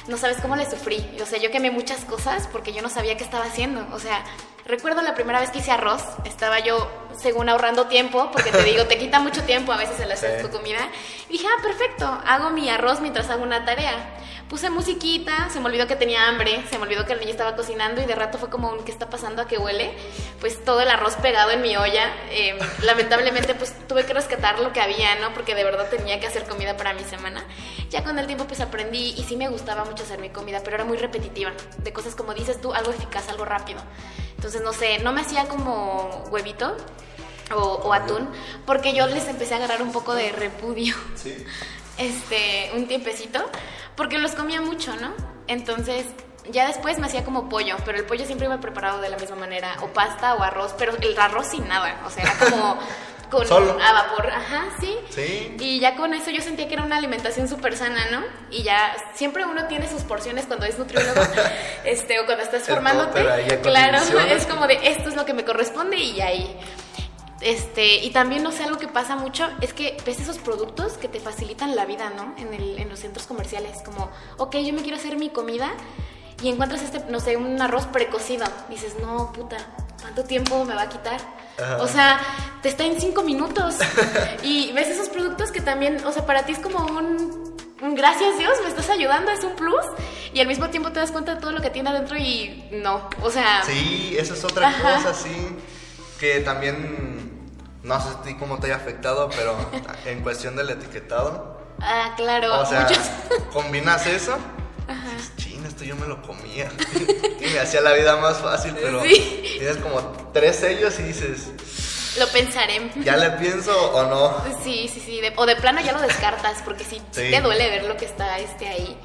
No 0.08 0.18
sabes 0.18 0.38
cómo 0.42 0.56
le 0.56 0.70
sufrí. 0.70 1.06
O 1.22 1.26
sea, 1.26 1.40
yo 1.40 1.52
quemé 1.52 1.70
muchas 1.70 2.04
cosas 2.06 2.48
porque 2.52 2.74
yo 2.74 2.82
no 2.82 2.90
sabía 2.90 3.16
qué 3.18 3.24
estaba 3.24 3.46
haciendo. 3.46 3.86
O 3.94 4.00
sea, 4.00 4.24
Recuerdo 4.72 5.02
la 5.02 5.16
primera 5.16 5.42
vez 5.42 5.50
que 5.50 5.60
hice 5.60 5.70
arroz, 5.70 6.02
estaba 6.24 6.60
yo, 6.60 6.90
según 7.18 7.50
ahorrando 7.50 7.88
tiempo, 7.88 8.30
porque 8.32 8.52
te 8.52 8.64
digo, 8.64 8.86
te 8.86 8.98
quita 8.98 9.20
mucho 9.20 9.44
tiempo 9.44 9.74
a 9.74 9.76
veces 9.76 10.00
el 10.00 10.10
hacer 10.14 10.42
tu 10.42 10.50
comida. 10.50 10.80
Y 11.28 11.34
dije, 11.34 11.46
ah, 11.46 11.62
perfecto, 11.62 12.06
hago 12.26 12.52
mi 12.52 12.70
arroz 12.70 13.02
mientras 13.02 13.30
hago 13.30 13.44
una 13.44 13.66
tarea. 13.66 14.16
Puse 14.48 14.70
musiquita, 14.70 15.50
se 15.50 15.60
me 15.60 15.66
olvidó 15.66 15.88
que 15.88 15.98
tenía 15.98 16.26
hambre, 16.26 16.64
se 16.70 16.78
me 16.78 16.84
olvidó 16.84 17.06
que 17.06 17.12
el 17.12 17.20
niño 17.20 17.32
estaba 17.32 17.54
cocinando 17.58 18.02
y 18.02 18.06
de 18.06 18.16
rato 18.16 18.38
fue 18.38 18.50
como 18.50 18.70
un, 18.70 18.86
¿qué 18.86 18.94
está 18.94 19.10
pasando? 19.10 19.42
¿A 19.42 19.48
qué 19.48 19.58
huele? 19.58 19.92
Pues 20.40 20.64
todo 20.64 20.80
el 20.80 20.90
arroz 20.90 21.16
pegado 21.18 21.52
en 21.52 21.62
mi 21.62 21.76
olla. 21.76 22.10
Em, 22.32 22.58
lamentablemente, 22.84 23.54
pues 23.56 23.76
tuve 23.90 24.06
que 24.06 24.14
rescatar 24.14 24.60
lo 24.60 24.72
que 24.72 24.80
había, 24.80 25.16
¿no? 25.16 25.34
Porque 25.34 25.54
de 25.54 25.66
verdad 25.66 25.90
tenía 25.90 26.22
que 26.22 26.28
hacer 26.28 26.46
comida 26.46 26.78
para 26.78 26.94
mi 26.94 27.04
semana. 27.04 27.44
Ya 27.90 28.06
con 28.06 28.18
el 28.20 28.26
tiempo, 28.26 28.46
pues 28.46 28.62
aprendí 28.62 29.16
y 29.18 29.24
sí 29.24 29.36
me 29.36 29.50
gustaba 29.50 29.84
mucho 29.84 30.04
hacer 30.04 30.20
mi 30.20 30.30
comida, 30.30 30.62
pero 30.64 30.76
era 30.76 30.86
muy 30.86 30.98
repetitiva. 30.98 31.52
De 31.78 31.92
cosas 31.92 32.16
como 32.16 32.34
dices 32.34 32.62
tú, 32.62 32.74
algo 32.74 32.92
eficaz, 32.92 33.28
algo 33.28 33.44
rápido. 33.44 33.82
Entonces, 34.42 34.64
no 34.64 34.74
sé, 34.74 34.98
no 35.04 35.14
me 35.14 35.22
hacía 35.22 35.48
como 35.48 36.24
huevito, 36.32 36.76
o, 37.54 37.94
atún, 37.94 38.28
porque 38.66 38.96
yo 38.96 39.06
les 39.06 39.28
empecé 39.28 39.54
a 39.54 39.58
agarrar 39.58 39.84
un 39.84 39.92
poco 39.92 40.16
de 40.16 40.32
repudio. 40.32 40.96
Sí. 41.16 41.46
Este, 41.98 42.72
un 42.74 42.88
tiempecito, 42.88 43.46
porque 43.96 44.18
los 44.18 44.32
comía 44.32 44.60
mucho, 44.60 44.96
¿no? 44.96 45.12
Entonces, 45.46 46.08
ya 46.50 46.66
después 46.66 46.98
me 46.98 47.06
hacía 47.06 47.24
como 47.24 47.48
pollo, 47.48 47.76
pero 47.86 48.00
el 48.00 48.06
pollo 48.06 48.26
siempre 48.26 48.48
iba 48.48 48.60
preparado 48.60 49.02
de 49.02 49.10
la 49.10 49.18
misma 49.18 49.36
manera, 49.36 49.76
o 49.84 49.88
pasta 49.90 50.34
o 50.34 50.42
arroz, 50.42 50.74
pero 50.80 50.94
el 51.00 51.20
arroz 51.20 51.48
sin 51.48 51.68
nada, 51.68 52.02
o 52.04 52.10
sea, 52.10 52.24
era 52.24 52.34
como 52.40 52.80
con 53.32 53.48
a 53.82 53.94
vapor, 53.94 54.30
ajá, 54.30 54.66
sí. 54.80 54.96
Sí. 55.10 55.56
Y 55.60 55.80
ya 55.80 55.96
con 55.96 56.14
eso 56.14 56.30
yo 56.30 56.42
sentía 56.42 56.68
que 56.68 56.76
era 56.76 56.84
una 56.84 56.98
alimentación 56.98 57.48
súper 57.48 57.76
sana, 57.76 58.06
¿no? 58.12 58.24
Y 58.52 58.64
ya 58.64 58.96
siempre 59.16 59.46
uno 59.46 59.66
tiene 59.68 59.90
sus 59.90 60.04
porciones 60.04 60.46
cuando 60.46 60.66
es 60.66 60.78
nutriólogo, 60.78 61.22
este, 61.86 62.20
o 62.20 62.26
cuando 62.26 62.44
estás 62.44 62.68
formándote. 62.68 63.24
Claro, 63.62 63.98
es 64.30 64.46
como 64.46 64.68
de 64.68 64.80
esto 64.84 65.10
es 65.10 65.16
lo 65.16 65.26
que 65.26 65.34
me 65.34 65.46
corresponde 65.46 65.98
y 65.98 66.22
ahí. 66.22 66.56
Este, 67.40 67.96
y 67.96 68.12
también, 68.12 68.44
no 68.44 68.52
sé, 68.52 68.64
algo 68.66 68.78
que 68.78 68.88
pasa 68.88 69.16
mucho 69.16 69.50
es 69.62 69.74
que 69.74 69.98
ves 70.06 70.20
esos 70.20 70.38
productos 70.38 70.94
que 70.94 71.08
te 71.08 71.20
facilitan 71.20 71.76
la 71.76 71.86
vida, 71.86 72.12
¿no? 72.16 72.36
En, 72.38 72.54
el, 72.54 72.78
en 72.78 72.90
los 72.90 73.00
centros 73.00 73.26
comerciales, 73.26 73.82
como, 73.84 74.12
ok, 74.38 74.58
yo 74.58 74.74
me 74.74 74.84
quiero 74.84 74.98
hacer 74.98 75.18
mi 75.18 75.30
comida 75.30 75.74
y 76.42 76.50
encuentras 76.50 76.82
este, 76.82 77.00
no 77.10 77.20
sé, 77.20 77.38
un 77.38 77.62
arroz 77.62 77.86
precocido. 77.88 78.46
Dices, 78.70 78.96
no, 79.02 79.32
puta, 79.32 79.58
¿cuánto 80.02 80.24
tiempo 80.24 80.66
me 80.66 80.74
va 80.74 80.84
a 80.84 80.90
quitar? 80.90 81.20
O 81.80 81.88
sea, 81.88 82.20
te 82.62 82.70
está 82.70 82.84
en 82.86 83.00
cinco 83.00 83.22
minutos. 83.24 83.76
y 84.44 84.72
ves 84.74 84.88
esos 84.88 85.10
productos 85.10 85.52
que 85.52 85.62
también, 85.62 86.04
o 86.06 86.12
sea, 86.12 86.26
para 86.26 86.44
ti 86.46 86.54
es 86.54 86.60
como 86.60 86.86
un, 86.86 87.56
gracias 87.96 88.38
Dios, 88.38 88.54
me 88.64 88.70
estás 88.70 88.90
ayudando, 88.90 89.32
es 89.32 89.44
un 89.44 89.56
plus. 89.56 89.86
Y 90.34 90.40
al 90.40 90.48
mismo 90.48 90.70
tiempo 90.70 90.92
te 90.92 91.00
das 91.00 91.12
cuenta 91.12 91.36
de 91.36 91.42
todo 91.42 91.52
lo 91.52 91.62
que 91.62 91.70
tiene 91.70 91.90
adentro 91.90 92.18
y 92.18 92.70
no, 92.72 93.10
o 93.22 93.30
sea... 93.30 93.64
Sí, 93.64 94.16
esa 94.18 94.34
es 94.34 94.44
otra 94.44 94.74
cosa, 94.82 95.14
sí, 95.14 95.58
que 96.20 96.40
también 96.40 97.22
no 97.84 98.00
sé 98.00 98.10
ti 98.24 98.36
cómo 98.36 98.58
te 98.60 98.68
haya 98.68 98.78
afectado, 98.78 99.30
pero 99.36 99.56
en 100.06 100.22
cuestión 100.22 100.56
del 100.56 100.70
etiquetado. 100.70 101.60
Ah, 101.80 102.14
claro. 102.16 102.62
O 102.62 102.66
sea, 102.66 102.88
combinas 103.54 104.06
eso. 104.08 104.38
Esto 105.82 105.96
yo 105.96 106.00
me 106.00 106.08
lo 106.08 106.22
comía. 106.22 106.70
y 107.42 107.46
me 107.46 107.60
hacía 107.60 107.82
la 107.82 107.94
vida 107.94 108.16
más 108.18 108.38
fácil, 108.38 108.76
pero 108.80 109.02
tienes 109.02 109.78
como 109.78 110.00
tres 110.32 110.58
sellos 110.58 111.00
y 111.00 111.04
dices. 111.04 111.50
Lo 112.20 112.28
pensaré. 112.28 112.92
¿Ya 112.98 113.18
le 113.18 113.32
pienso 113.32 113.92
o 113.92 114.04
no? 114.04 114.44
Sí, 114.64 114.88
sí, 114.94 115.02
sí. 115.04 115.22
o 115.36 115.46
de 115.48 115.56
plano 115.56 115.82
ya 115.82 115.94
lo 115.94 116.02
descartas, 116.02 116.62
porque 116.64 116.84
sí, 116.84 117.02
sí, 117.12 117.32
te 117.32 117.42
duele 117.42 117.70
ver 117.72 117.86
lo 117.86 117.98
que 117.98 118.06
está 118.06 118.38
este 118.38 118.68
ahí. 118.68 118.96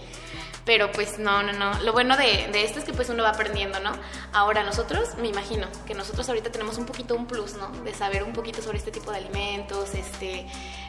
Pero 0.66 0.92
pues 0.92 1.18
no, 1.18 1.42
no, 1.42 1.52
no. 1.54 1.80
Lo 1.80 1.94
bueno 1.94 2.14
de, 2.18 2.48
de, 2.52 2.64
esto 2.64 2.80
es 2.80 2.84
que 2.84 2.92
pues 2.92 3.08
uno 3.08 3.22
va 3.22 3.30
aprendiendo, 3.30 3.80
¿no? 3.80 3.92
Ahora 4.34 4.62
nosotros, 4.62 5.16
me 5.16 5.28
imagino, 5.28 5.68
que 5.86 5.94
nosotros 5.94 6.28
ahorita 6.28 6.50
tenemos 6.50 6.76
un 6.76 6.84
poquito 6.84 7.14
un 7.14 7.26
plus, 7.26 7.54
¿no? 7.54 7.70
De 7.84 7.94
saber 7.94 8.22
un 8.22 8.34
poquito 8.34 8.60
sobre 8.60 8.76
este 8.76 8.90
tipo 8.90 9.10
de 9.12 9.18
alimentos, 9.18 9.94
este... 9.94 10.46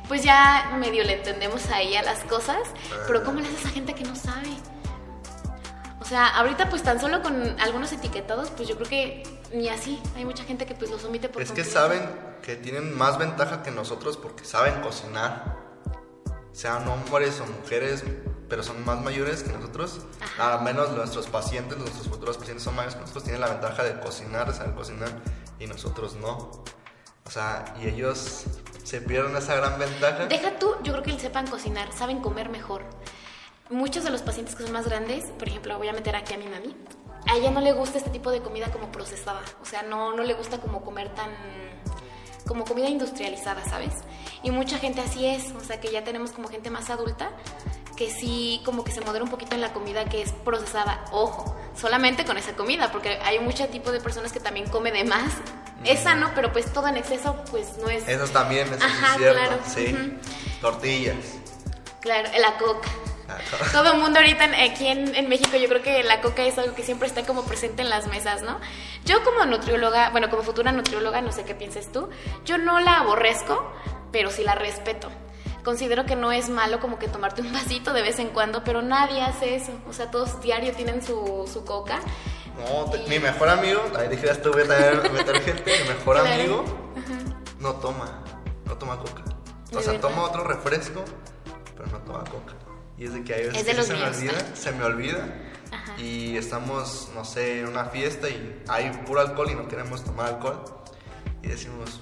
Pues 0.07 0.23
ya 0.23 0.75
medio 0.79 1.03
le 1.03 1.13
entendemos 1.13 1.69
ahí 1.69 1.95
a 1.95 2.01
las 2.01 2.23
cosas, 2.23 2.59
pero 3.05 3.23
¿cómo 3.23 3.39
le 3.39 3.47
hace 3.47 3.57
a 3.57 3.59
esa 3.59 3.69
gente 3.69 3.93
que 3.93 4.03
no 4.03 4.15
sabe? 4.15 4.49
O 6.07 6.09
sea, 6.09 6.29
ahorita 6.37 6.69
pues 6.69 6.83
tan 6.83 7.01
solo 7.01 7.21
con 7.21 7.59
algunos 7.59 7.91
etiquetados, 7.91 8.49
pues 8.51 8.69
yo 8.69 8.77
creo 8.77 8.87
que 8.87 9.23
ni 9.53 9.67
así. 9.67 10.01
Hay 10.15 10.23
mucha 10.23 10.45
gente 10.45 10.65
que 10.65 10.73
pues 10.73 10.89
los 10.89 11.03
omite 11.03 11.27
por 11.27 11.41
Es 11.41 11.51
que 11.51 11.65
saben 11.65 12.01
que 12.41 12.55
tienen 12.55 12.97
más 12.97 13.17
ventaja 13.17 13.61
que 13.61 13.71
nosotros 13.71 14.15
porque 14.15 14.45
saben 14.45 14.79
cocinar. 14.79 15.57
Sean 16.53 16.87
hombres 16.87 17.41
o 17.41 17.45
mujeres, 17.45 18.05
pero 18.47 18.63
son 18.63 18.85
más 18.85 19.01
mayores 19.01 19.43
que 19.43 19.51
nosotros. 19.51 19.99
Al 20.39 20.61
menos 20.61 20.91
nuestros 20.91 21.27
pacientes, 21.27 21.77
nuestros 21.77 22.07
futuros 22.07 22.37
pacientes 22.37 22.63
son 22.63 22.77
mayores 22.77 22.95
que 22.95 23.01
nosotros, 23.01 23.25
tienen 23.25 23.41
la 23.41 23.49
ventaja 23.49 23.83
de 23.83 23.99
cocinar, 23.99 24.47
de 24.47 24.53
saber 24.53 24.75
cocinar, 24.75 25.09
y 25.59 25.67
nosotros 25.67 26.15
no. 26.15 26.63
O 27.25 27.29
sea, 27.29 27.75
y 27.81 27.87
ellos 27.87 28.45
se 28.85 29.01
pierden 29.01 29.35
esa 29.35 29.55
gran 29.55 29.77
ventaja. 29.77 30.27
Deja 30.27 30.57
tú, 30.57 30.73
yo 30.83 30.93
creo 30.93 31.03
que 31.03 31.19
sepan 31.19 31.47
cocinar, 31.47 31.91
saben 31.91 32.21
comer 32.21 32.47
mejor. 32.47 32.85
Muchos 33.69 34.03
de 34.03 34.09
los 34.09 34.21
pacientes 34.21 34.55
que 34.55 34.63
son 34.63 34.71
más 34.71 34.87
grandes, 34.87 35.25
por 35.37 35.47
ejemplo, 35.47 35.77
voy 35.77 35.89
a 35.89 35.93
meter 35.93 36.15
aquí 36.15 36.33
a 36.33 36.37
mi 36.37 36.47
mami, 36.47 36.75
a 37.27 37.35
ella 37.35 37.51
no 37.51 37.59
le 37.59 37.73
gusta 37.73 37.97
este 37.97 38.09
tipo 38.09 38.31
de 38.31 38.41
comida 38.41 38.71
como 38.71 38.91
procesada. 38.91 39.41
O 39.61 39.65
sea, 39.65 39.83
no, 39.83 40.15
no 40.15 40.23
le 40.23 40.33
gusta 40.33 40.59
como 40.59 40.81
comer 40.81 41.13
tan 41.13 41.29
como 42.47 42.63
comida 42.63 42.87
industrializada, 42.87 43.63
¿sabes? 43.65 43.93
Y 44.41 44.51
mucha 44.51 44.77
gente 44.77 45.01
así 45.01 45.25
es, 45.25 45.51
o 45.51 45.59
sea 45.59 45.81
que 45.81 45.91
ya 45.91 46.05
tenemos 46.05 46.31
como 46.31 46.47
gente 46.47 46.69
más 46.69 46.89
adulta 46.89 47.31
que 47.97 48.11
sí 48.11 48.61
como 48.63 48.83
que 48.83 48.91
se 48.91 49.01
modera 49.01 49.23
un 49.23 49.29
poquito 49.29 49.55
en 49.55 49.61
la 49.61 49.73
comida 49.73 50.05
que 50.05 50.21
es 50.21 50.31
procesada. 50.31 51.03
Ojo, 51.11 51.57
solamente 51.75 52.23
con 52.25 52.37
esa 52.37 52.55
comida, 52.55 52.91
porque 52.91 53.19
hay 53.25 53.39
mucho 53.39 53.67
tipo 53.67 53.91
de 53.91 53.99
personas 53.99 54.31
que 54.31 54.39
también 54.39 54.69
come 54.69 54.91
de 54.91 55.03
más. 55.03 55.33
Es 55.83 56.01
sano, 56.01 56.31
pero 56.35 56.53
pues 56.53 56.71
todo 56.71 56.87
en 56.87 56.97
exceso 56.97 57.35
pues 57.51 57.77
no 57.79 57.89
es... 57.89 58.07
Eso 58.07 58.27
también, 58.27 58.71
eso 58.71 58.85
Ajá, 58.85 59.13
es 59.13 59.17
cierto. 59.17 59.39
Claro. 59.39 59.61
Sí. 59.67 60.17
Tortillas. 60.61 61.17
Claro, 61.99 62.29
la 62.39 62.57
coca. 62.57 62.89
Todo 63.71 63.93
el 63.93 63.99
mundo 63.99 64.19
ahorita 64.19 64.45
aquí 64.63 64.87
en, 64.87 65.29
México 65.29 65.57
yo 65.57 65.67
creo 65.67 65.81
que 65.81 66.03
la 66.03 66.21
coca 66.21 66.43
es 66.43 66.57
algo 66.57 66.75
que 66.75 66.83
siempre 66.83 67.07
está 67.07 67.25
como 67.25 67.43
presente 67.43 67.81
en 67.81 67.89
las 67.89 68.07
mesas, 68.07 68.41
¿no? 68.41 68.59
Yo 69.05 69.23
como 69.23 69.45
nutrióloga, 69.45 70.09
bueno, 70.11 70.29
como 70.29 70.43
futura 70.43 70.71
nutrióloga, 70.71 71.21
no 71.21 71.31
sé 71.31 71.43
qué 71.43 71.55
pienses 71.55 71.91
tú, 71.91 72.09
yo 72.45 72.57
no 72.57 72.79
la 72.79 72.97
aborrezco, 72.97 73.71
pero 74.11 74.31
sí 74.31 74.43
la 74.43 74.55
respeto. 74.55 75.09
Considero 75.63 76.05
que 76.05 76.15
no 76.15 76.31
es 76.31 76.49
malo 76.49 76.79
como 76.79 76.97
que 76.97 77.09
tomarte 77.09 77.41
un 77.41 77.51
vasito 77.51 77.91
de 77.91 78.01
vez 78.01 78.19
en 78.19 78.29
cuando, 78.29 78.63
pero 78.63 78.81
nadie 78.81 79.21
hace 79.21 79.55
eso. 79.55 79.73
O 79.89 79.93
sea, 79.93 80.09
todos 80.09 80.41
diario 80.41 80.71
tienen 80.71 81.03
su, 81.03 81.49
su 81.51 81.65
coca. 81.65 81.99
No, 82.57 82.91
mi 83.07 83.19
mejor 83.19 83.49
amigo, 83.49 83.81
ahí 83.97 84.07
dijeras 84.07 84.41
tú, 84.41 84.51
voy 84.51 84.63
a 84.63 84.65
meter 85.11 85.41
gente, 85.41 85.79
mi 85.83 85.89
mejor 85.89 86.17
amigo 86.17 86.63
no 87.59 87.73
toma, 87.75 88.23
no 88.65 88.77
toma 88.77 88.97
coca. 88.97 89.23
O 89.75 89.81
sea, 89.81 89.99
toma 89.99 90.23
otro 90.23 90.43
refresco, 90.43 91.03
pero 91.75 91.89
no 91.89 91.99
toma 91.99 92.23
coca. 92.23 92.53
Y 92.97 93.05
es 93.05 93.13
de 93.13 93.23
que 93.23 93.33
hay 93.33 93.45
veces 93.47 93.63
que 93.63 93.83
se, 93.83 93.93
me 93.93 94.03
olvida, 94.03 94.55
se 94.55 94.71
me 94.71 94.83
olvida, 94.83 95.27
y 95.97 96.35
estamos, 96.37 97.09
no 97.13 97.25
sé, 97.25 97.59
en 97.59 97.67
una 97.67 97.85
fiesta 97.85 98.29
y 98.29 98.63
hay 98.67 98.91
puro 99.05 99.21
alcohol 99.21 99.49
y 99.51 99.55
no 99.55 99.67
queremos 99.67 100.03
tomar 100.03 100.27
alcohol. 100.27 100.63
Y 101.43 101.47
decimos, 101.47 102.01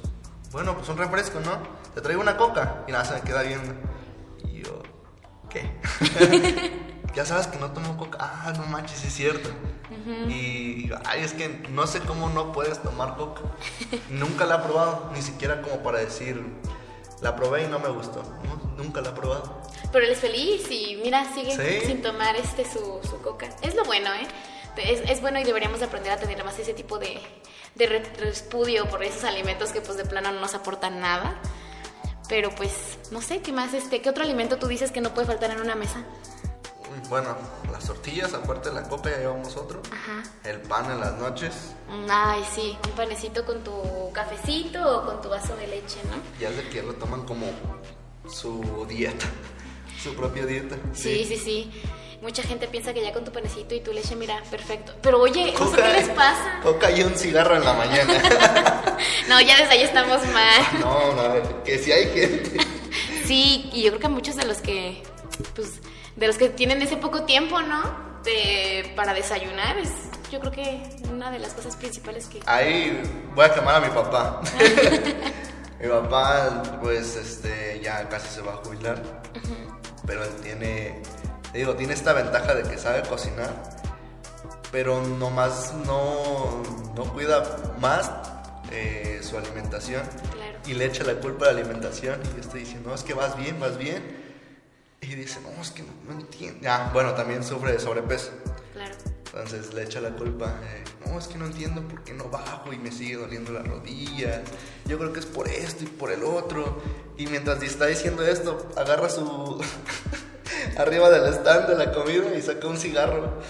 bueno, 0.52 0.76
pues 0.76 0.88
un 0.90 0.98
refresco, 0.98 1.40
¿no? 1.40 1.60
Te 1.94 2.02
traigo 2.02 2.22
una 2.22 2.38
coca. 2.38 2.84
Y 2.88 2.92
nada, 2.92 3.06
se 3.06 3.14
me 3.16 3.22
queda 3.22 3.42
viendo. 3.42 3.74
Y 4.46 4.64
yo, 4.64 4.82
¿qué? 5.50 5.70
ya 7.16 7.26
sabes 7.26 7.48
que 7.48 7.58
no 7.58 7.72
tomo 7.72 7.98
coca. 7.98 8.18
Ah, 8.22 8.54
no 8.56 8.66
manches, 8.66 9.04
es 9.04 9.14
cierto. 9.14 9.50
Y 10.28 10.92
ay, 11.06 11.24
es 11.24 11.34
que 11.34 11.66
no 11.70 11.88
sé 11.88 12.00
cómo 12.02 12.30
no 12.30 12.52
puedes 12.52 12.82
tomar 12.82 13.16
coca. 13.16 13.42
Nunca 14.10 14.46
la 14.46 14.56
he 14.56 14.60
probado, 14.60 15.12
ni 15.14 15.22
siquiera 15.22 15.62
como 15.62 15.84
para 15.84 16.00
decir, 16.00 16.42
la 17.22 17.36
probé 17.36 17.64
y 17.64 17.68
no 17.68 17.80
me 17.80 17.90
gustó. 17.90 18.24
nunca 18.78 19.02
la 19.02 19.10
he 19.10 19.14
probado. 19.14 19.62
Pero 19.96 20.08
él 20.08 20.12
es 20.12 20.20
feliz 20.20 20.70
y 20.70 21.00
mira, 21.02 21.24
sigue 21.34 21.86
sin 21.86 22.02
tomar 22.02 22.36
este 22.36 22.70
su, 22.70 23.00
su, 23.10 23.22
coca. 23.22 23.48
Es 23.62 23.76
lo 23.76 23.86
bueno, 23.86 24.10
¿eh? 24.14 24.28
Es, 24.76 25.10
es, 25.10 25.22
bueno 25.22 25.40
y 25.40 25.46
deberíamos 25.46 25.82
aprender 25.82 26.12
a 26.12 26.18
tener 26.18 26.44
más 26.44 26.60
ese 26.60 26.74
tipo 26.74 27.00
de, 27.00 27.18
de 27.76 27.86
repudio 27.88 28.90
por 28.90 29.02
esos 29.06 29.24
alimentos 29.24 29.72
que 29.72 29.80
pues 29.80 29.96
de 29.98 30.04
plano 30.04 30.34
no 30.34 30.42
nos 30.42 30.54
aportan 30.54 31.00
nada. 31.00 31.40
Pero 32.28 32.54
pues, 32.56 33.00
no 33.12 33.22
sé, 33.22 33.40
¿qué 33.40 33.54
más? 33.54 33.74
Este, 33.74 34.02
¿Qué 34.02 34.10
otro 34.10 34.26
alimento 34.26 34.58
tú 34.58 34.68
dices 34.68 34.92
que 34.92 35.00
no 35.00 35.14
puede 35.14 35.28
faltar 35.28 35.52
en 35.52 35.62
una 35.62 35.76
mesa? 35.76 36.04
Bueno, 37.08 37.38
las 37.72 37.86
tortillas, 37.86 38.34
aparte 38.34 38.72
de 38.72 38.76
la 38.76 38.90
copa 38.90 39.12
ya 39.12 39.20
llevamos 39.20 39.56
otro. 39.56 39.82
Ajá. 39.94 40.24
El 40.44 40.60
pan 40.60 40.92
en 40.92 41.00
las 41.00 41.14
noches. 41.20 41.74
Ay, 42.10 42.44
sí, 42.54 42.78
un 42.84 42.92
panecito 42.98 43.46
con 43.46 43.64
tu 43.64 44.12
cafecito 44.12 45.00
o 45.00 45.06
con 45.06 45.22
tu 45.22 45.30
vaso 45.30 45.56
de 45.56 45.68
leche, 45.68 46.02
¿no? 46.10 46.18
Ya 46.38 46.52
sé 46.52 46.68
que 46.68 46.84
lo 46.84 46.96
toman 46.96 47.26
como 47.26 47.46
su 48.28 48.86
dieta, 48.90 49.26
su 50.06 50.14
propia 50.14 50.46
dieta. 50.46 50.76
Sí, 50.94 51.26
sí, 51.28 51.36
sí. 51.38 51.72
Mucha 52.22 52.44
gente 52.44 52.68
piensa 52.68 52.94
que 52.94 53.02
ya 53.02 53.12
con 53.12 53.26
tu 53.26 53.32
panecito 53.32 53.74
y 53.74 53.82
tu 53.82 53.92
leche, 53.92 54.16
mira, 54.16 54.42
perfecto. 54.52 54.94
Pero 55.02 55.20
oye, 55.20 55.54
¿qué 55.54 55.88
les 55.94 56.10
pasa? 56.10 56.60
Coca 56.62 56.92
y 56.92 57.02
un 57.02 57.16
cigarro 57.16 57.56
en 57.56 57.66
la 57.66 57.74
mañana. 57.74 58.14
no, 59.30 59.42
ya 59.42 59.58
desde 59.58 59.72
ahí 59.72 59.82
estamos 59.82 60.22
mal. 60.28 60.62
no, 60.80 61.14
no, 61.14 61.64
que 61.64 61.80
si 61.80 61.92
hay 61.92 62.06
gente. 62.06 62.58
sí, 63.26 63.70
y 63.74 63.84
yo 63.84 63.90
creo 63.90 64.00
que 64.00 64.08
muchos 64.10 64.36
de 64.36 64.46
los 64.46 64.58
que, 64.58 65.02
pues, 65.56 65.82
de 66.16 66.28
los 66.28 66.38
que 66.38 66.50
tienen 66.50 66.82
ese 66.84 66.98
poco 66.98 67.24
tiempo, 67.24 67.62
¿no? 67.62 68.06
De, 68.24 68.92
para 68.96 69.14
desayunar, 69.14 69.78
es, 69.78 69.90
yo 70.32 70.40
creo 70.40 70.52
que 70.52 70.84
una 71.12 71.32
de 71.32 71.40
las 71.40 71.54
cosas 71.54 71.76
principales 71.76 72.28
que... 72.28 72.40
Ahí 72.46 73.02
voy 73.34 73.46
a 73.46 73.54
quemar 73.54 73.76
a 73.76 73.80
mi 73.80 73.94
papá. 73.94 74.42
mi 75.82 75.88
papá, 75.88 76.64
pues, 76.82 77.16
este, 77.16 77.82
ya 77.84 78.08
casi 78.08 78.30
se 78.30 78.42
va 78.42 78.54
a 78.54 78.58
jubilar. 78.58 79.02
Pero 80.06 80.24
él 80.24 80.30
tiene, 80.42 81.02
digo, 81.54 81.76
tiene 81.76 81.94
esta 81.94 82.14
ventaja 82.14 82.54
de 82.54 82.64
que 82.64 82.78
sabe 82.78 83.02
cocinar. 83.04 83.54
Pero 84.72 85.02
nomás 85.02 85.74
no, 85.86 86.64
no 86.96 87.04
cuida 87.14 87.58
más 87.80 88.12
eh, 88.72 89.20
su 89.22 89.38
alimentación. 89.38 90.04
Y 90.66 90.74
le 90.74 90.86
echa 90.86 91.04
la 91.04 91.16
culpa 91.16 91.46
a 91.48 91.54
la 91.54 91.60
alimentación. 91.60 92.20
Y 92.24 92.36
yo 92.36 92.42
estoy 92.42 92.62
diciendo, 92.62 92.90
no, 92.90 92.96
es 92.96 93.04
que 93.04 93.14
vas 93.14 93.38
bien, 93.38 93.60
vas 93.60 93.78
bien. 93.78 94.04
Y 95.02 95.16
dice, 95.16 95.40
no, 95.42 95.62
es 95.62 95.72
que 95.72 95.84
no, 95.84 96.12
entiendo. 96.12 96.68
Ah, 96.70 96.90
bueno, 96.94 97.14
también 97.14 97.44
sufre 97.44 97.74
de 97.74 97.80
sobrepeso. 97.80 98.32
Claro. 98.74 98.96
Entonces 99.36 99.74
le 99.74 99.84
echa 99.84 100.00
la 100.00 100.12
culpa, 100.12 100.62
no, 101.06 101.20
es 101.20 101.28
que 101.28 101.38
no 101.38 101.46
entiendo 101.46 101.82
por 101.82 102.02
qué 102.06 102.14
no 102.14 102.30
bajo 102.30 102.72
y 102.72 102.78
me 102.78 102.90
sigue 102.90 103.18
doliendo 103.18 103.52
la 103.52 103.64
rodilla. 103.64 104.42
Yo 104.86 104.98
creo 104.98 105.12
que 105.12 105.20
es 105.20 105.26
por 105.26 105.50
esto 105.50 105.84
y 105.84 105.88
por 105.88 106.10
el 106.10 106.24
otro. 106.24 106.82
Y 107.18 107.28
mientras 107.28 107.62
está 107.62 107.88
diciendo 107.88 108.26
esto, 108.26 108.66
agarra 108.78 109.10
su... 109.10 109.62
arriba 110.78 111.10
del 111.10 111.34
stand 111.34 111.68
de 111.68 111.76
la 111.76 111.92
comida 111.92 112.34
y 112.34 112.42
saca 112.42 112.66
un 112.66 112.78
cigarro. 112.78 113.42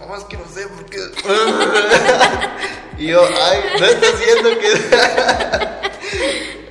No, 0.00 0.16
es 0.16 0.24
que 0.24 0.36
no 0.36 0.44
sé 0.52 0.66
por 0.66 0.86
qué... 0.86 0.98
y 2.98 3.06
yo, 3.06 3.24
ay, 3.24 3.60
no 3.78 3.86
estás 3.86 4.14
haciendo 4.14 4.50
que... 4.58 5.82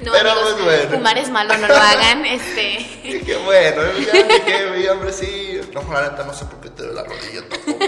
No, 0.01 0.11
Pero 0.13 0.31
pues 0.41 0.63
bueno. 0.63 0.97
Fumar 0.97 1.17
es 1.19 1.29
malo, 1.29 1.55
no 1.57 1.67
lo 1.67 1.75
hagan. 1.75 2.25
Este. 2.25 3.23
Qué 3.23 3.37
bueno, 3.45 3.83
ya 3.99 4.45
que 4.45 4.89
hombre, 4.89 5.13
sí. 5.13 5.61
No, 5.73 5.83
la 5.93 6.09
neta, 6.09 6.23
no 6.23 6.33
sé 6.33 6.45
por 6.45 6.59
qué 6.59 6.69
te 6.69 6.83
doy 6.83 6.95
la 6.95 7.03
rodilla 7.03 7.47
tampoco. 7.47 7.80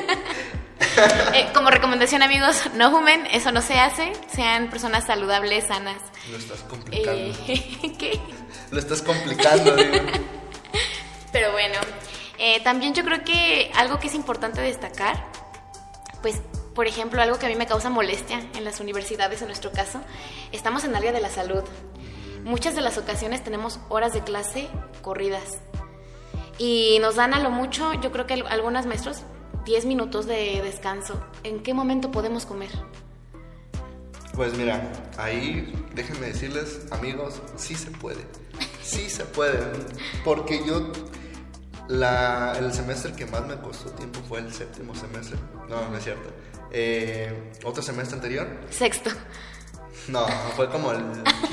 Eh, 1.33 1.49
como 1.53 1.71
recomendación, 1.71 2.21
amigos, 2.21 2.61
no 2.75 2.91
fumen, 2.91 3.25
eso 3.31 3.51
no 3.51 3.61
se 3.61 3.79
hace. 3.79 4.13
Sean 4.31 4.69
personas 4.69 5.05
saludables, 5.05 5.65
sanas. 5.67 5.97
Lo 6.29 6.37
estás 6.37 6.59
complicando. 6.61 7.35
Eh, 7.47 7.95
¿Qué? 7.97 8.19
Lo 8.71 8.79
estás 8.79 9.01
complicando, 9.01 9.75
digo. 9.75 9.95
Pero 11.31 11.51
bueno, 11.51 11.79
eh, 12.37 12.61
también 12.63 12.93
yo 12.93 13.03
creo 13.03 13.23
que 13.23 13.71
algo 13.75 13.99
que 13.99 14.07
es 14.07 14.13
importante 14.13 14.61
destacar, 14.61 15.25
pues 16.21 16.39
por 16.75 16.87
ejemplo, 16.87 17.21
algo 17.21 17.37
que 17.37 17.45
a 17.45 17.49
mí 17.49 17.55
me 17.55 17.67
causa 17.67 17.89
molestia 17.89 18.41
en 18.55 18.63
las 18.63 18.79
universidades, 18.79 19.41
en 19.41 19.47
nuestro 19.47 19.71
caso, 19.71 20.01
estamos 20.51 20.83
en 20.83 20.95
área 20.95 21.11
de 21.11 21.21
la 21.21 21.29
salud. 21.29 21.63
Muchas 22.43 22.75
de 22.75 22.81
las 22.81 22.97
ocasiones 22.97 23.43
tenemos 23.43 23.79
horas 23.89 24.13
de 24.13 24.21
clase 24.23 24.67
corridas 25.01 25.61
y 26.57 26.97
nos 26.99 27.15
dan 27.15 27.33
a 27.33 27.39
lo 27.39 27.49
mucho, 27.49 27.93
yo 28.01 28.11
creo 28.11 28.25
que 28.27 28.33
algunos 28.33 28.85
maestros, 28.85 29.23
10 29.65 29.85
minutos 29.85 30.25
de 30.25 30.61
descanso. 30.61 31.23
¿En 31.43 31.63
qué 31.63 31.73
momento 31.73 32.11
podemos 32.11 32.45
comer? 32.45 32.69
Pues 34.35 34.57
mira, 34.57 34.91
ahí 35.17 35.73
déjenme 35.93 36.27
decirles, 36.27 36.81
amigos, 36.91 37.41
sí 37.55 37.75
se 37.75 37.91
puede. 37.91 38.25
Sí 38.81 39.09
se 39.09 39.23
puede. 39.25 39.59
Porque 40.25 40.65
yo 40.65 40.91
la, 41.87 42.55
el 42.57 42.73
semestre 42.73 43.13
que 43.13 43.25
más 43.25 43.45
me 43.45 43.55
costó 43.57 43.91
tiempo 43.91 44.19
fue 44.27 44.39
el 44.39 44.51
séptimo 44.53 44.95
semestre. 44.95 45.37
No, 45.69 45.87
no 45.89 45.97
es 45.97 46.03
cierto. 46.03 46.29
Eh, 46.71 47.51
¿Otro 47.63 47.83
semestre 47.83 48.15
anterior? 48.15 48.47
Sexto. 48.69 49.11
No, 50.07 50.25
fue 50.55 50.69
como 50.69 50.91
el 50.91 51.03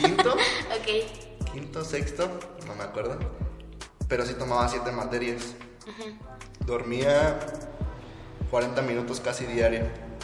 quinto. 0.00 0.32
ok. 0.32 1.52
Quinto, 1.52 1.84
sexto, 1.84 2.28
no 2.66 2.74
me 2.74 2.84
acuerdo. 2.84 3.18
Pero 4.08 4.24
sí 4.24 4.34
tomaba 4.34 4.68
siete 4.68 4.90
materias. 4.90 5.54
Dormía 6.66 7.38
40 8.50 8.82
minutos 8.82 9.20
casi 9.20 9.46
diario. 9.46 9.82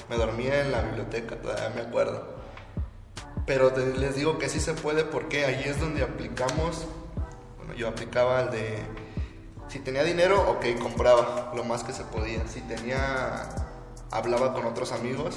Me 0.08 0.16
dormía 0.16 0.60
en 0.60 0.72
la 0.72 0.82
biblioteca, 0.82 1.36
todavía 1.36 1.70
me 1.70 1.82
acuerdo. 1.82 2.36
Pero 3.46 3.72
les 3.76 4.16
digo 4.16 4.38
que 4.38 4.48
sí 4.48 4.60
se 4.60 4.74
puede 4.74 5.04
porque 5.04 5.44
ahí 5.44 5.62
es 5.64 5.80
donde 5.80 6.02
aplicamos. 6.02 6.86
Bueno, 7.58 7.74
yo 7.74 7.88
aplicaba 7.88 8.42
el 8.42 8.50
de. 8.50 8.78
Si 9.68 9.78
tenía 9.80 10.04
dinero, 10.04 10.50
ok, 10.50 10.80
compraba 10.80 11.52
lo 11.54 11.64
más 11.64 11.84
que 11.84 11.92
se 11.92 12.04
podía. 12.04 12.46
Si 12.46 12.60
tenía 12.62 13.48
hablaba 14.10 14.54
con 14.54 14.66
otros 14.66 14.92
amigos 14.92 15.36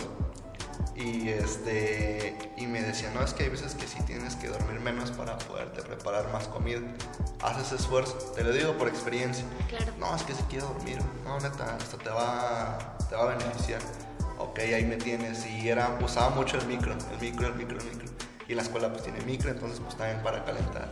y 1.00 1.30
este 1.30 2.38
y 2.58 2.68
me 2.68 2.82
decían, 2.82 3.14
no, 3.14 3.24
es 3.24 3.34
que 3.34 3.44
hay 3.44 3.50
veces 3.50 3.74
que 3.74 3.88
sí 3.88 3.98
tienes 4.06 4.36
que 4.36 4.50
dormir 4.50 4.82
menos 4.82 5.12
para 5.12 5.38
poderte 5.38 5.82
preparar 5.82 6.32
más 6.34 6.48
comida. 6.50 6.82
Haces 7.42 7.80
esfuerzo, 7.80 8.16
te 8.36 8.44
lo 8.44 8.52
digo 8.52 8.74
por 8.74 8.90
experiencia. 8.90 9.46
No, 9.98 10.14
es 10.14 10.24
que 10.24 10.34
si 10.34 10.44
quiero 10.44 10.68
dormir, 10.68 10.98
no, 11.24 11.40
neta, 11.40 11.78
esto 11.80 11.98
te 11.98 12.10
va, 12.10 12.98
te 13.10 13.16
va 13.16 13.24
a 13.32 13.36
beneficiar. 13.38 13.80
Ok, 14.40 14.60
ahí 14.60 14.84
me 14.84 14.98
tienes. 14.98 15.46
Y 15.46 15.70
era, 15.70 15.98
usaba 16.02 16.32
mucho 16.32 16.58
el 16.58 16.66
micro, 16.66 16.94
el 17.14 17.20
micro, 17.20 17.48
el 17.48 17.56
micro, 17.56 17.80
el 17.80 17.86
micro. 17.86 18.10
Y 18.50 18.56
la 18.56 18.62
escuela 18.62 18.90
pues 18.90 19.04
tiene 19.04 19.22
micro, 19.22 19.52
entonces 19.52 19.80
pues 19.80 19.96
también 19.96 20.22
para 20.22 20.44
calentar. 20.44 20.90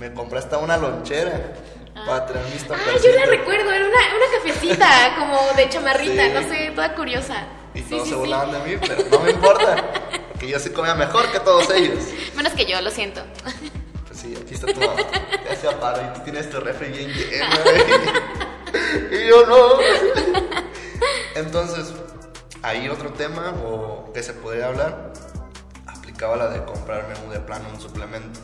Me 0.00 0.12
compré 0.12 0.40
hasta 0.40 0.58
una 0.58 0.76
lonchera 0.76 1.54
para 1.94 2.26
traer 2.26 2.44
mis 2.46 2.64
Ah, 2.68 2.76
yo 3.00 3.12
la 3.12 3.26
recuerdo, 3.26 3.70
era 3.70 3.86
una, 3.86 3.98
una 4.16 4.38
cafecita 4.38 5.14
como 5.18 5.56
de 5.56 5.68
chamarrita, 5.68 6.28
no 6.28 6.42
sé, 6.48 6.72
toda 6.74 6.92
curiosa. 6.96 7.46
Y 7.74 7.82
todos 7.82 8.08
se 8.08 8.14
burlaban 8.14 8.52
de 8.52 8.58
mí, 8.60 8.76
pero 8.80 9.04
no 9.10 9.20
me 9.20 9.30
importa, 9.32 10.10
porque 10.30 10.48
yo 10.48 10.58
sí 10.58 10.70
comía 10.70 10.94
mejor 10.94 11.30
que 11.32 11.40
todos 11.40 11.68
ellos. 11.70 12.04
Menos 12.36 12.52
que 12.52 12.66
yo, 12.66 12.80
lo 12.80 12.90
siento. 12.90 13.22
Pues 14.06 14.20
sí, 14.20 14.34
aquí 14.40 14.54
está 14.54 14.72
tu 14.72 14.80
mamá, 14.80 14.94
ya 15.44 15.56
se 15.56 15.68
aparo 15.68 16.02
y 16.02 16.14
tú 16.14 16.20
tienes 16.24 16.48
tu 16.50 16.60
refri 16.60 16.88
bien 16.88 17.10
lleno. 17.10 17.46
y 19.10 19.28
yo 19.28 19.46
no. 19.46 19.78
Entonces, 21.34 21.92
ahí 22.62 22.88
otro 22.88 23.12
tema, 23.12 23.54
o 23.64 24.12
que 24.12 24.22
se 24.22 24.32
podría 24.34 24.68
hablar, 24.68 25.12
aplicaba 25.86 26.36
la 26.36 26.48
de 26.48 26.64
comprarme 26.64 27.14
un 27.24 27.30
de 27.32 27.40
plano 27.40 27.68
un 27.72 27.80
suplemento. 27.80 28.40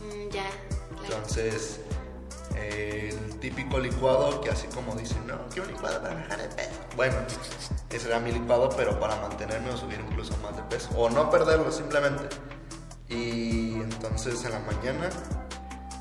Mm, 0.00 0.28
ya. 0.30 0.50
Entonces, 1.04 1.80
el 2.60 3.38
típico 3.40 3.78
licuado 3.78 4.40
que 4.40 4.50
así 4.50 4.66
como 4.68 4.94
dicen, 4.94 5.26
no, 5.26 5.38
quiero 5.48 5.68
un 5.68 5.74
licuado 5.74 6.02
para 6.02 6.14
bajar 6.14 6.38
de 6.42 6.48
peso. 6.48 6.70
Bueno, 6.96 7.16
ese 7.90 8.08
era 8.08 8.20
mi 8.20 8.32
licuado, 8.32 8.68
pero 8.76 8.98
para 9.00 9.16
mantenerme 9.16 9.70
o 9.70 9.76
subir 9.76 10.00
incluso 10.08 10.36
más 10.38 10.56
de 10.56 10.62
peso. 10.64 10.90
O 10.96 11.08
no 11.08 11.30
perderlo 11.30 11.70
simplemente. 11.72 12.24
Y 13.08 13.74
entonces 13.74 14.44
en 14.44 14.52
la 14.52 14.60
mañana, 14.60 15.10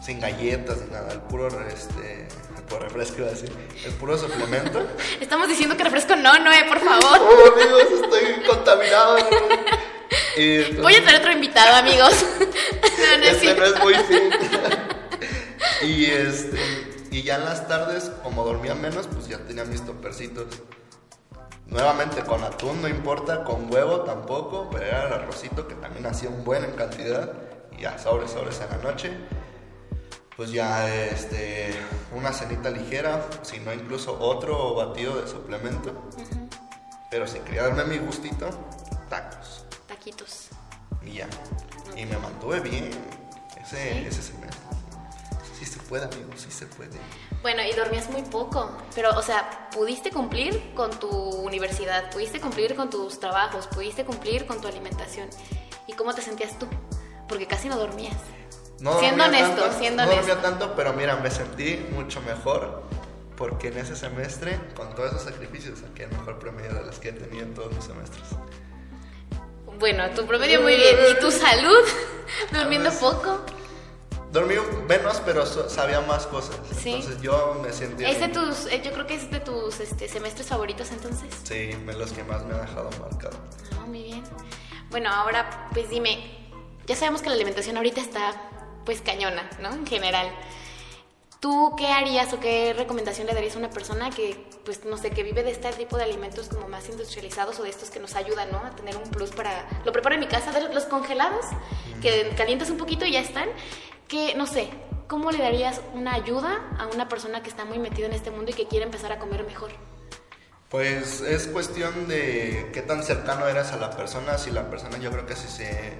sin 0.04 0.20
galletas 0.20 0.78
ni 0.82 0.92
nada, 0.92 1.12
el 1.12 1.22
puro, 1.22 1.48
este, 1.68 2.28
el 2.56 2.64
puro 2.64 2.82
refresco 2.82 3.20
iba 3.20 3.28
a 3.28 3.32
decir, 3.32 3.52
el 3.86 3.94
puro 3.94 4.18
suplemento. 4.18 4.86
Estamos 5.20 5.48
diciendo 5.48 5.76
que 5.76 5.84
refresco 5.84 6.16
no, 6.16 6.38
no, 6.40 6.52
eh, 6.52 6.66
por 6.68 6.80
favor. 6.80 7.20
Oh, 7.20 7.54
amigos, 7.54 7.84
estoy 8.04 8.44
contaminado. 8.48 9.18
Voy 10.82 10.96
a 10.96 11.04
traer 11.04 11.20
otro 11.20 11.32
invitado, 11.32 11.76
amigos. 11.76 12.26
no, 12.40 13.18
no, 13.18 13.24
este 13.24 13.56
no 13.56 13.66
es 13.66 13.80
muy 13.80 13.96
fin. 13.96 14.34
Y 15.82 16.06
este 16.06 16.60
y 17.12 17.24
ya 17.24 17.38
en 17.38 17.46
las 17.46 17.68
tardes, 17.68 18.12
como 18.24 18.44
dormía 18.44 18.76
menos, 18.76 19.08
pues 19.08 19.28
ya 19.28 19.40
tenía 19.40 19.66
mis 19.66 19.84
topercitos. 19.84 20.62
Nuevamente 21.66 22.22
con 22.22 22.44
atún, 22.44 22.82
no 22.82 22.88
importa, 22.88 23.44
con 23.44 23.72
huevo 23.72 24.02
tampoco, 24.02 24.70
pero 24.72 24.86
era 24.86 25.08
el 25.08 25.14
arrocito 25.14 25.68
que 25.68 25.76
también 25.76 26.06
hacía 26.06 26.30
un 26.30 26.44
buen 26.44 26.64
en 26.64 26.72
cantidad. 26.72 27.34
Y 27.78 27.82
ya 27.82 27.98
sobres, 27.98 28.32
sobres 28.32 28.60
en 28.62 28.70
la 28.70 28.78
noche. 28.78 29.12
Pues 30.36 30.52
ya 30.52 30.94
este, 30.96 31.74
una 32.16 32.32
cenita 32.32 32.70
ligera, 32.70 33.26
si 33.42 33.60
no 33.60 33.74
incluso 33.74 34.18
otro 34.20 34.76
batido 34.76 35.20
de 35.20 35.28
suplemento. 35.28 36.10
Pero 37.12 37.28
si 37.28 37.40
quería 37.40 37.64
darme 37.64 37.86
mi 37.86 37.98
gustito, 37.98 38.50
tacos. 39.10 39.66
Taquitos. 39.88 40.50
Y 41.04 41.14
ya. 41.14 41.28
Y 41.96 42.06
me 42.06 42.18
mantuve 42.18 42.60
bien 42.60 42.92
ese, 43.62 44.08
ese 44.08 44.22
semestre. 44.22 44.69
Puede, 45.90 46.06
amigo, 46.06 46.30
sí 46.36 46.52
se 46.52 46.68
puede. 46.68 46.92
Bueno, 47.42 47.64
y 47.64 47.74
dormías 47.74 48.08
muy 48.12 48.22
poco, 48.22 48.72
pero, 48.94 49.10
o 49.18 49.24
sea, 49.24 49.70
pudiste 49.74 50.12
cumplir 50.12 50.74
con 50.76 50.92
tu 51.00 51.10
universidad, 51.10 52.12
pudiste 52.12 52.40
cumplir 52.40 52.76
con 52.76 52.92
tus 52.92 53.20
trabajos, 53.20 53.66
pudiste 53.66 54.06
cumplir 54.06 54.46
con 54.46 54.62
tu 54.62 54.68
alimentación. 54.68 55.28
¿Y 55.88 55.94
cómo 55.94 56.14
te 56.14 56.22
sentías 56.22 56.60
tú? 56.60 56.68
Porque 57.28 57.48
casi 57.48 57.70
no 57.70 57.78
dormías. 57.78 58.18
No 58.82 59.00
siendo 59.00 59.26
honesto, 59.26 59.74
siendo 59.80 60.06
no 60.06 60.12
dormía 60.12 60.40
tanto, 60.42 60.76
pero 60.76 60.94
mira, 60.94 61.16
me 61.16 61.32
sentí 61.32 61.84
mucho 61.92 62.22
mejor 62.22 62.84
porque 63.36 63.70
en 63.70 63.80
ese 63.80 63.96
semestre, 63.96 64.60
con 64.76 64.94
todos 64.94 65.10
esos 65.10 65.24
sacrificios, 65.24 65.80
saqué 65.80 66.04
el 66.04 66.12
mejor 66.12 66.38
promedio 66.38 66.74
de 66.76 66.84
las 66.84 67.00
que 67.00 67.10
he 67.10 67.14
tenido 67.14 67.44
en 67.44 67.56
todos 67.56 67.74
mis 67.74 67.84
semestres. 67.84 68.28
Bueno, 69.80 70.10
tu 70.12 70.28
promedio 70.28 70.62
muy 70.62 70.76
bien. 70.76 70.96
¿Y 71.10 71.20
tu 71.20 71.32
salud? 71.32 71.84
¿Durmiendo 72.52 72.92
poco? 72.92 73.42
Dormí 74.32 74.56
menos, 74.88 75.22
pero 75.26 75.46
sabía 75.46 76.02
más 76.02 76.28
cosas. 76.28 76.56
Entonces 76.86 77.20
yo 77.22 77.60
me 77.64 77.74
sentía. 77.74 78.10
¿Es 78.10 78.20
de 78.20 78.28
tus, 78.28 78.68
eh, 78.68 78.82
yo 78.84 78.92
creo 78.92 79.08
que 79.08 79.16
es 79.16 79.32
de 79.32 79.40
tus 79.40 79.80
este, 79.80 80.08
semestres 80.08 80.48
favoritos 80.48 80.92
entonces? 80.92 81.28
Sí, 81.44 81.72
los 81.86 82.12
que 82.12 82.24
más 82.24 82.46
me 82.46 82.54
han 82.54 82.62
dejado 82.62 82.90
marcado. 83.00 83.38
Ah, 83.80 83.86
muy 83.88 84.04
bien. 84.04 84.24
Bueno, 84.92 85.10
ahora 85.10 85.70
pues 85.74 85.90
dime, 85.90 86.20
ya 86.86 86.96
sabemos 86.96 87.22
que 87.22 87.30
la 87.30 87.36
alimentación 87.36 87.78
ahorita 87.78 88.02
está 88.02 88.34
pues 88.86 89.02
cañona, 89.02 89.50
¿no? 89.62 89.74
En 89.74 89.88
general. 89.88 90.32
¿Tú 91.40 91.74
qué 91.78 91.88
harías 91.88 92.34
o 92.34 92.40
qué 92.42 92.74
recomendación 92.74 93.26
le 93.26 93.34
darías 93.34 93.56
a 93.56 93.60
una 93.60 93.70
persona 93.70 94.10
que, 94.10 94.46
pues, 94.66 94.84
no 94.84 94.98
sé, 94.98 95.12
que 95.12 95.24
vive 95.24 95.42
de 95.42 95.52
este 95.52 95.72
tipo 95.72 95.96
de 95.96 96.04
alimentos 96.04 96.50
como 96.50 96.68
más 96.68 96.90
industrializados 96.90 97.58
o 97.60 97.64
de 97.64 97.70
estos 97.70 97.90
que 97.90 98.00
nos 98.02 98.16
ayudan, 98.16 98.52
¿no? 98.52 98.58
A 98.58 98.72
tener 98.72 98.98
un 98.98 99.10
plus 99.10 99.30
para... 99.30 99.66
Lo 99.86 99.94
preparo 99.94 100.16
en 100.16 100.22
mi 100.22 100.28
casa, 100.28 100.52
de 100.52 100.74
los 100.74 100.84
congelados, 100.86 101.46
que 102.02 102.34
calientas 102.36 102.70
un 102.70 102.78
poquito 102.78 103.06
y 103.06 103.14
ya 103.14 103.22
están. 103.22 103.48
Que, 104.10 104.36
no 104.36 104.48
sé, 104.48 104.70
¿cómo 105.08 105.32
le 105.32 105.38
darías 105.38 105.80
una 105.94 106.14
ayuda 106.14 106.60
a 106.78 106.88
una 106.88 107.08
persona 107.08 107.42
que 107.42 107.50
está 107.50 107.64
muy 107.64 107.80
metida 107.80 108.08
en 108.08 108.14
este 108.14 108.32
mundo 108.32 108.52
y 108.52 108.54
que 108.54 108.68
quiere 108.68 108.84
empezar 108.84 109.14
a 109.14 109.20
comer 109.20 109.46
mejor? 109.46 109.72
Pues 110.68 111.22
es 111.22 111.48
cuestión 111.48 112.10
de 112.10 112.70
qué 112.74 112.82
tan 112.82 113.02
cercano 113.02 113.48
eres 113.48 113.72
a 113.72 113.78
la 113.78 113.92
persona, 113.92 114.38
si 114.38 114.52
la 114.52 114.70
persona 114.70 114.98
yo 114.98 115.10
creo 115.10 115.26
que 115.26 115.38
si 115.38 115.48
se... 115.48 115.94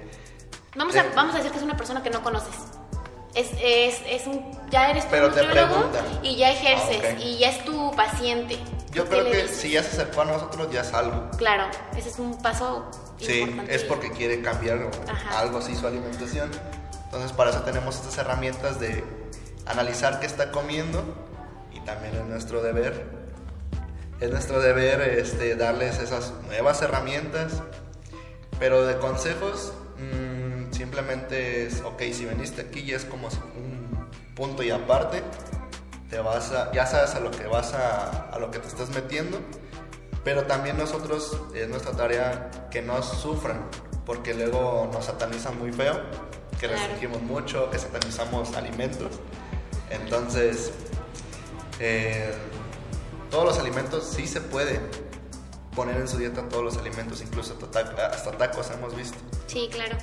Vamos 0.76 0.94
a, 0.96 1.04
vamos 1.14 1.34
a 1.34 1.38
decir 1.38 1.50
que 1.50 1.56
es 1.56 1.64
una 1.64 1.78
persona 1.78 2.02
que 2.02 2.10
no 2.10 2.22
conoces 2.22 2.54
es, 3.34 3.50
es, 3.62 4.00
es 4.06 4.26
un, 4.26 4.44
ya 4.70 4.90
eres 4.90 5.04
tu 5.04 5.10
Pero 5.10 5.30
y 6.22 6.36
ya 6.36 6.50
ejerces 6.50 7.02
ah, 7.04 7.20
y 7.20 7.38
ya 7.38 7.50
es 7.50 7.64
tu 7.64 7.90
paciente. 7.92 8.58
Yo 8.92 9.06
creo 9.06 9.24
que 9.24 9.46
si 9.48 9.70
ya 9.70 9.82
se 9.82 9.90
acercó 9.90 10.22
a 10.22 10.24
nosotros 10.24 10.70
ya 10.72 10.80
es 10.80 10.92
algo. 10.92 11.30
Claro, 11.36 11.64
ese 11.96 12.08
es 12.08 12.18
un 12.18 12.40
paso 12.42 12.90
Sí, 13.18 13.44
es 13.68 13.84
porque 13.84 14.10
quiere 14.10 14.40
cambiar 14.40 14.90
algo 15.36 15.58
así 15.58 15.76
su 15.76 15.86
alimentación. 15.86 16.50
Entonces 17.04 17.32
para 17.32 17.50
eso 17.50 17.60
tenemos 17.60 17.96
estas 17.96 18.18
herramientas 18.18 18.80
de 18.80 19.04
analizar 19.66 20.20
qué 20.20 20.26
está 20.26 20.50
comiendo 20.50 21.02
y 21.72 21.80
también 21.80 22.14
es 22.14 22.24
nuestro 22.24 22.62
deber 22.62 23.20
es 24.20 24.30
nuestro 24.30 24.60
deber 24.60 25.00
este, 25.00 25.56
darles 25.56 25.98
esas 25.98 26.34
nuevas 26.46 26.82
herramientas, 26.82 27.62
pero 28.58 28.84
de 28.84 28.98
consejos 28.98 29.72
simplemente 30.80 31.66
es, 31.66 31.82
ok, 31.82 32.00
si 32.10 32.24
veniste 32.24 32.62
aquí 32.62 32.86
ya 32.86 32.96
es 32.96 33.04
como 33.04 33.28
un 33.28 34.08
punto 34.34 34.62
y 34.62 34.70
aparte, 34.70 35.22
te 36.08 36.18
vas 36.20 36.52
a, 36.52 36.72
ya 36.72 36.86
sabes 36.86 37.14
a 37.14 37.20
lo 37.20 37.30
que 37.30 37.46
vas 37.46 37.74
a, 37.74 38.30
a 38.30 38.38
lo 38.38 38.50
que 38.50 38.60
te 38.60 38.68
estás 38.68 38.88
metiendo, 38.88 39.38
pero 40.24 40.44
también 40.44 40.78
nosotros 40.78 41.36
es 41.54 41.68
nuestra 41.68 41.92
tarea 41.92 42.50
que 42.70 42.80
no 42.80 43.02
sufran, 43.02 43.60
porque 44.06 44.32
luego 44.32 44.88
nos 44.90 45.04
satanizan 45.04 45.58
muy 45.58 45.70
feo, 45.70 46.00
que 46.58 46.66
restringimos 46.66 47.20
mucho, 47.20 47.70
que 47.70 47.78
satanizamos 47.78 48.56
alimentos, 48.56 49.20
entonces 49.90 50.72
eh, 51.78 52.32
todos 53.30 53.44
los 53.44 53.58
alimentos 53.58 54.10
sí 54.16 54.26
se 54.26 54.40
puede 54.40 54.80
poner 55.76 55.98
en 55.98 56.08
su 56.08 56.16
dieta 56.16 56.48
todos 56.48 56.64
los 56.64 56.78
alimentos, 56.78 57.20
incluso 57.20 57.58
hasta 57.62 58.32
tacos 58.32 58.70
hemos 58.70 58.96
visto. 58.96 59.18
Sí, 59.46 59.68
claro 59.70 59.98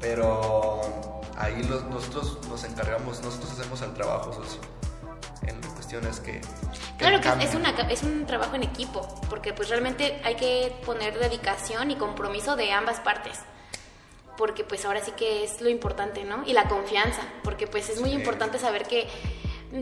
pero 0.00 0.80
ahí 1.36 1.62
nosotros 1.90 2.38
nos 2.48 2.64
encargamos, 2.64 3.20
nosotros 3.22 3.52
hacemos 3.52 3.82
el 3.82 3.94
trabajo 3.94 4.32
socio. 4.32 4.60
En 5.46 5.60
cuestiones 5.60 6.20
que... 6.20 6.40
claro 6.98 7.20
que 7.20 7.44
es, 7.44 7.54
una, 7.54 7.70
es 7.70 8.02
un 8.02 8.26
trabajo 8.26 8.56
en 8.56 8.62
equipo, 8.62 9.06
porque 9.28 9.52
pues 9.52 9.68
realmente 9.68 10.20
hay 10.24 10.36
que 10.36 10.74
poner 10.84 11.18
dedicación 11.18 11.90
y 11.90 11.96
compromiso 11.96 12.56
de 12.56 12.72
ambas 12.72 13.00
partes 13.00 13.38
porque 14.40 14.64
pues 14.64 14.86
ahora 14.86 15.04
sí 15.04 15.12
que 15.12 15.44
es 15.44 15.60
lo 15.60 15.68
importante, 15.68 16.24
¿no? 16.24 16.44
Y 16.46 16.54
la 16.54 16.66
confianza, 16.66 17.20
porque 17.44 17.66
pues 17.66 17.90
es 17.90 18.00
muy 18.00 18.10
importante 18.12 18.58
saber 18.58 18.84
que 18.84 19.06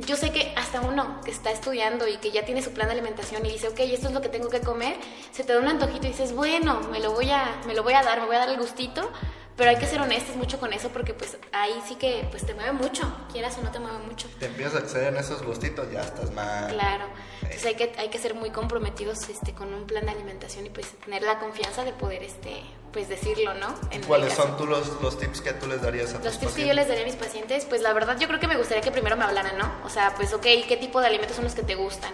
yo 0.07 0.17
sé 0.17 0.33
que 0.33 0.53
hasta 0.57 0.81
uno 0.81 1.21
que 1.25 1.31
está 1.31 1.53
estudiando 1.53 2.09
y 2.09 2.17
que 2.17 2.33
ya 2.33 2.45
tiene 2.45 2.61
su 2.61 2.73
plan 2.73 2.89
de 2.89 2.95
alimentación 2.95 3.47
y 3.47 3.51
dice, 3.51 3.69
ok, 3.69 3.79
esto 3.81 4.09
es 4.09 4.13
lo 4.13 4.21
que 4.21 4.29
tengo 4.29 4.49
que 4.49 4.61
comer, 4.61 4.97
se 5.31 5.45
te 5.45 5.55
da 5.55 5.61
un 5.61 5.69
antojito 5.69 6.07
y 6.07 6.11
dices, 6.11 6.35
bueno, 6.35 6.81
me 6.91 6.99
lo 6.99 7.13
voy 7.13 7.31
a, 7.31 7.61
me 7.69 7.75
lo 7.75 7.85
voy 7.85 7.95
a 7.95 8.03
dar, 8.03 8.21
me 8.21 8.27
voy 8.27 8.37
a 8.37 8.41
dar 8.41 8.49
el 8.51 8.59
gustito, 8.59 9.11
pero 9.59 9.71
hay 9.71 9.77
que 9.77 9.87
ser 9.87 10.01
honestos 10.01 10.37
mucho 10.37 10.61
con 10.61 10.73
eso 10.73 10.89
porque 10.91 11.13
pues 11.13 11.37
ahí 11.51 11.75
sí 11.87 11.97
que 11.97 12.27
pues 12.31 12.47
te 12.47 12.55
mueve 12.55 12.73
mucho, 12.73 13.13
quieras 13.33 13.59
o 13.59 13.63
no 13.63 13.73
te 13.73 13.81
mueve 13.81 13.99
mucho. 13.99 14.29
Te 14.39 14.47
empiezas 14.47 14.77
a 14.77 14.79
acceder 14.79 15.09
en 15.13 15.17
esos 15.17 15.43
gustitos, 15.43 15.91
ya 15.91 16.01
estás 16.01 16.31
mal. 16.31 16.73
Claro, 16.73 17.07
entonces 17.43 17.67
hay 17.67 17.75
que, 17.75 17.93
hay 17.99 18.09
que 18.09 18.19
ser 18.19 18.35
muy 18.37 18.51
comprometidos 18.51 19.29
este, 19.29 19.55
con 19.55 19.75
un 19.75 19.85
plan 19.85 20.07
de 20.07 20.13
alimentación 20.13 20.65
y 20.65 20.71
pues 20.71 20.87
tener 21.05 21.23
la 21.23 21.41
confianza 21.41 21.83
de 21.83 21.93
poder 21.93 22.23
este, 22.23 22.63
pues 22.93 23.09
decirlo, 23.09 23.53
¿no? 23.55 23.75
¿Cuáles 24.07 24.33
son 24.35 24.57
tú 24.57 24.65
los, 24.65 25.03
los, 25.03 25.19
tips 25.19 25.41
que 25.41 25.53
tú 25.53 25.67
les 25.67 25.83
darías 25.83 26.15
a 26.15 26.19
tus 26.19 26.27
Los 26.27 26.39
tips 26.39 26.53
que 26.53 26.67
yo 26.69 26.73
les 26.73 26.87
daría 26.87 27.03
a 27.03 27.07
mis 27.07 27.17
pacientes, 27.17 27.65
pues 27.65 27.83
la 27.83 27.93
verdad 27.93 28.17
yo 28.17 28.29
creo 28.29 28.39
que 28.39 28.47
me 28.47 28.57
gustaría 28.57 28.81
que 28.81 28.93
primero 28.93 29.17
me 29.17 29.25
hablaran, 29.25 29.59
¿no? 29.59 29.69
O 29.85 29.91
sea, 29.91 30.15
pues 30.15 30.33
ok, 30.33 30.47
¿qué 30.69 30.79
tipo 30.81 31.01
de 31.01 31.09
alimentos 31.09 31.35
son 31.35 31.45
los 31.45 31.57
que 31.57 31.65
te 31.65 31.75
gustan? 31.75 32.13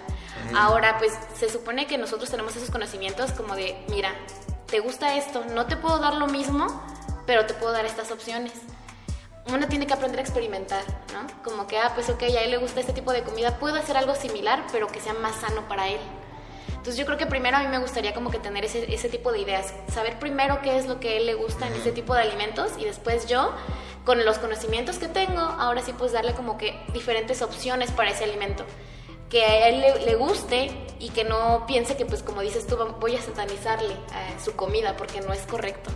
Ahora, 0.57 0.97
pues 0.99 1.13
se 1.39 1.51
supone 1.51 1.87
que 1.87 1.99
nosotros 1.99 2.31
tenemos 2.31 2.57
esos 2.57 2.71
conocimientos 2.71 3.33
como 3.33 3.55
de, 3.55 3.77
mira, 3.89 4.15
¿te 4.67 4.81
gusta 4.81 5.17
esto? 5.17 5.45
No 5.55 5.67
te 5.67 5.77
puedo 5.77 5.99
dar 5.99 6.15
lo 6.15 6.27
mismo 6.27 6.83
pero 7.27 7.47
te 7.47 7.55
puedo 7.55 7.73
dar 7.73 7.85
estas 7.85 8.11
opciones. 8.11 8.53
Uno 9.47 9.69
tiene 9.69 9.87
que 9.87 9.93
aprender 9.93 10.21
a 10.21 10.23
experimentar, 10.23 10.83
¿no? 11.13 11.27
Como 11.43 11.67
que, 11.67 11.79
ah, 11.79 11.93
pues 11.95 12.09
ok, 12.09 12.23
a 12.23 12.43
él 12.43 12.51
le 12.51 12.57
gusta 12.57 12.81
este 12.81 12.93
tipo 12.93 13.13
de 13.13 13.23
comida, 13.23 13.59
puedo 13.59 13.77
hacer 13.77 13.97
algo 13.97 14.15
similar, 14.15 14.65
pero 14.73 14.87
que 14.87 15.01
sea 15.01 15.13
más 15.15 15.37
sano 15.37 15.69
para 15.69 15.89
él. 15.89 16.01
Entonces 16.69 16.97
yo 16.97 17.07
creo 17.07 17.19
que 17.19 17.27
primero 17.27 17.57
a 17.57 17.61
mí 17.61 17.69
me 17.69 17.79
gustaría 17.79 18.15
como 18.15 18.31
que 18.31 18.39
tener 18.39 18.65
ese, 18.65 18.93
ese 18.93 19.09
tipo 19.09 19.33
de 19.33 19.41
ideas, 19.41 19.73
saber 19.93 20.19
primero 20.19 20.61
qué 20.63 20.77
es 20.79 20.87
lo 20.87 21.01
que 21.01 21.11
a 21.11 21.13
él 21.15 21.27
le 21.27 21.35
gusta 21.35 21.67
en 21.67 21.75
ese 21.75 21.93
tipo 21.93 22.15
de 22.15 22.23
alimentos 22.23 22.73
y 22.79 22.85
después 22.85 23.27
yo, 23.27 23.53
con 24.05 24.23
los 24.25 24.39
conocimientos 24.39 24.99
que 24.99 25.09
tengo, 25.09 25.41
ahora 25.41 25.83
sí 25.83 25.95
pues 25.97 26.13
darle 26.13 26.35
como 26.35 26.59
que 26.59 26.79
diferentes 26.93 27.41
opciones 27.41 27.91
para 27.91 28.11
ese 28.11 28.25
alimento 28.25 28.65
que 29.35 29.45
a 29.45 29.69
él 29.69 29.81
le, 30.05 30.15
guste 30.15 30.71
y 31.01 31.09
que 31.09 31.25
no 31.25 31.65
piense 31.67 31.97
que 31.97 32.07
pues 32.07 32.23
como 32.23 32.41
dices 32.41 32.69
tú 32.69 32.77
voy 33.01 33.17
a 33.17 33.21
satanizarle 33.21 33.97
a 34.13 34.39
su 34.39 34.55
comida 34.55 34.97
porque 34.97 35.21
no 35.23 35.33
es 35.33 35.41
correcto 35.41 35.91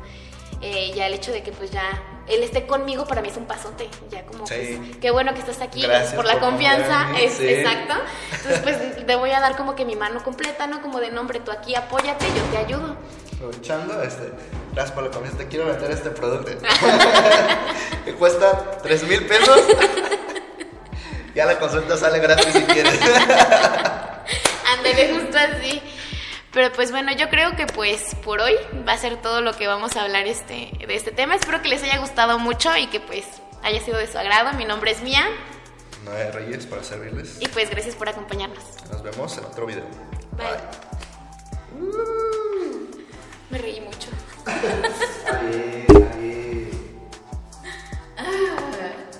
eh, 0.60 0.92
ya 0.94 1.06
el 1.06 1.14
hecho 1.14 1.32
de 1.32 1.42
que 1.42 1.52
pues 1.52 1.70
ya 1.70 2.02
él 2.28 2.42
esté 2.42 2.66
conmigo 2.66 3.06
para 3.06 3.22
mí 3.22 3.28
es 3.28 3.36
un 3.36 3.46
pasote, 3.46 3.88
ya 4.10 4.24
como 4.24 4.44
pues, 4.44 4.78
qué 5.00 5.10
bueno 5.10 5.32
que 5.32 5.40
estás 5.40 5.60
aquí 5.60 5.86
por 6.14 6.24
la 6.24 6.40
confianza, 6.40 7.08
es 7.18 7.40
exacto. 7.40 7.94
Entonces 8.32 8.60
pues 8.60 9.06
te 9.06 9.16
voy 9.16 9.30
a 9.30 9.40
dar 9.40 9.56
como 9.56 9.74
que 9.74 9.84
mi 9.84 9.96
mano 9.96 10.22
completa, 10.22 10.66
¿no? 10.66 10.82
Como 10.82 11.00
de 11.00 11.10
nombre, 11.10 11.40
tú 11.40 11.50
aquí 11.50 11.74
apóyate, 11.74 12.26
yo 12.26 12.42
te 12.50 12.58
ayudo. 12.58 12.96
Aprovechando, 13.34 14.02
este, 14.02 14.32
gracias 14.74 14.94
por 14.94 15.04
la 15.04 15.10
confianza, 15.10 15.38
te 15.38 15.48
quiero 15.48 15.66
vender 15.66 15.90
este 15.90 16.10
producto. 16.10 16.50
que 18.04 18.12
cuesta 18.14 18.78
3 18.82 19.02
mil 19.04 19.26
pesos. 19.26 19.60
ya 21.34 21.46
la 21.46 21.58
consulta 21.58 21.96
sale 21.96 22.18
gratis 22.18 22.52
si 22.52 22.62
quieres. 22.64 22.98
Ándale, 24.76 25.14
justo 25.14 25.38
así. 25.38 25.82
Pero 26.58 26.72
pues 26.72 26.90
bueno, 26.90 27.12
yo 27.12 27.28
creo 27.28 27.54
que 27.54 27.66
pues 27.66 28.16
por 28.16 28.40
hoy 28.40 28.54
va 28.84 28.94
a 28.94 28.98
ser 28.98 29.22
todo 29.22 29.42
lo 29.42 29.52
que 29.52 29.68
vamos 29.68 29.94
a 29.94 30.02
hablar 30.02 30.26
este, 30.26 30.72
de 30.84 30.96
este 30.96 31.12
tema. 31.12 31.36
Espero 31.36 31.62
que 31.62 31.68
les 31.68 31.84
haya 31.84 31.98
gustado 31.98 32.40
mucho 32.40 32.76
y 32.76 32.88
que 32.88 32.98
pues 32.98 33.24
haya 33.62 33.80
sido 33.80 33.96
de 33.96 34.08
su 34.08 34.18
agrado. 34.18 34.52
Mi 34.54 34.64
nombre 34.64 34.90
es 34.90 35.00
Mía. 35.00 35.24
Noé 36.04 36.24
de 36.24 36.32
Reyes 36.32 36.66
para 36.66 36.82
servirles. 36.82 37.36
Y 37.40 37.46
pues 37.46 37.70
gracias 37.70 37.94
por 37.94 38.08
acompañarnos. 38.08 38.64
Nos 38.90 39.04
vemos 39.04 39.38
en 39.38 39.44
otro 39.44 39.66
video. 39.66 39.84
Bye. 40.32 40.48
Mm. 41.80 43.04
Me 43.50 43.58
reí 43.58 43.80
mucho. 43.80 44.08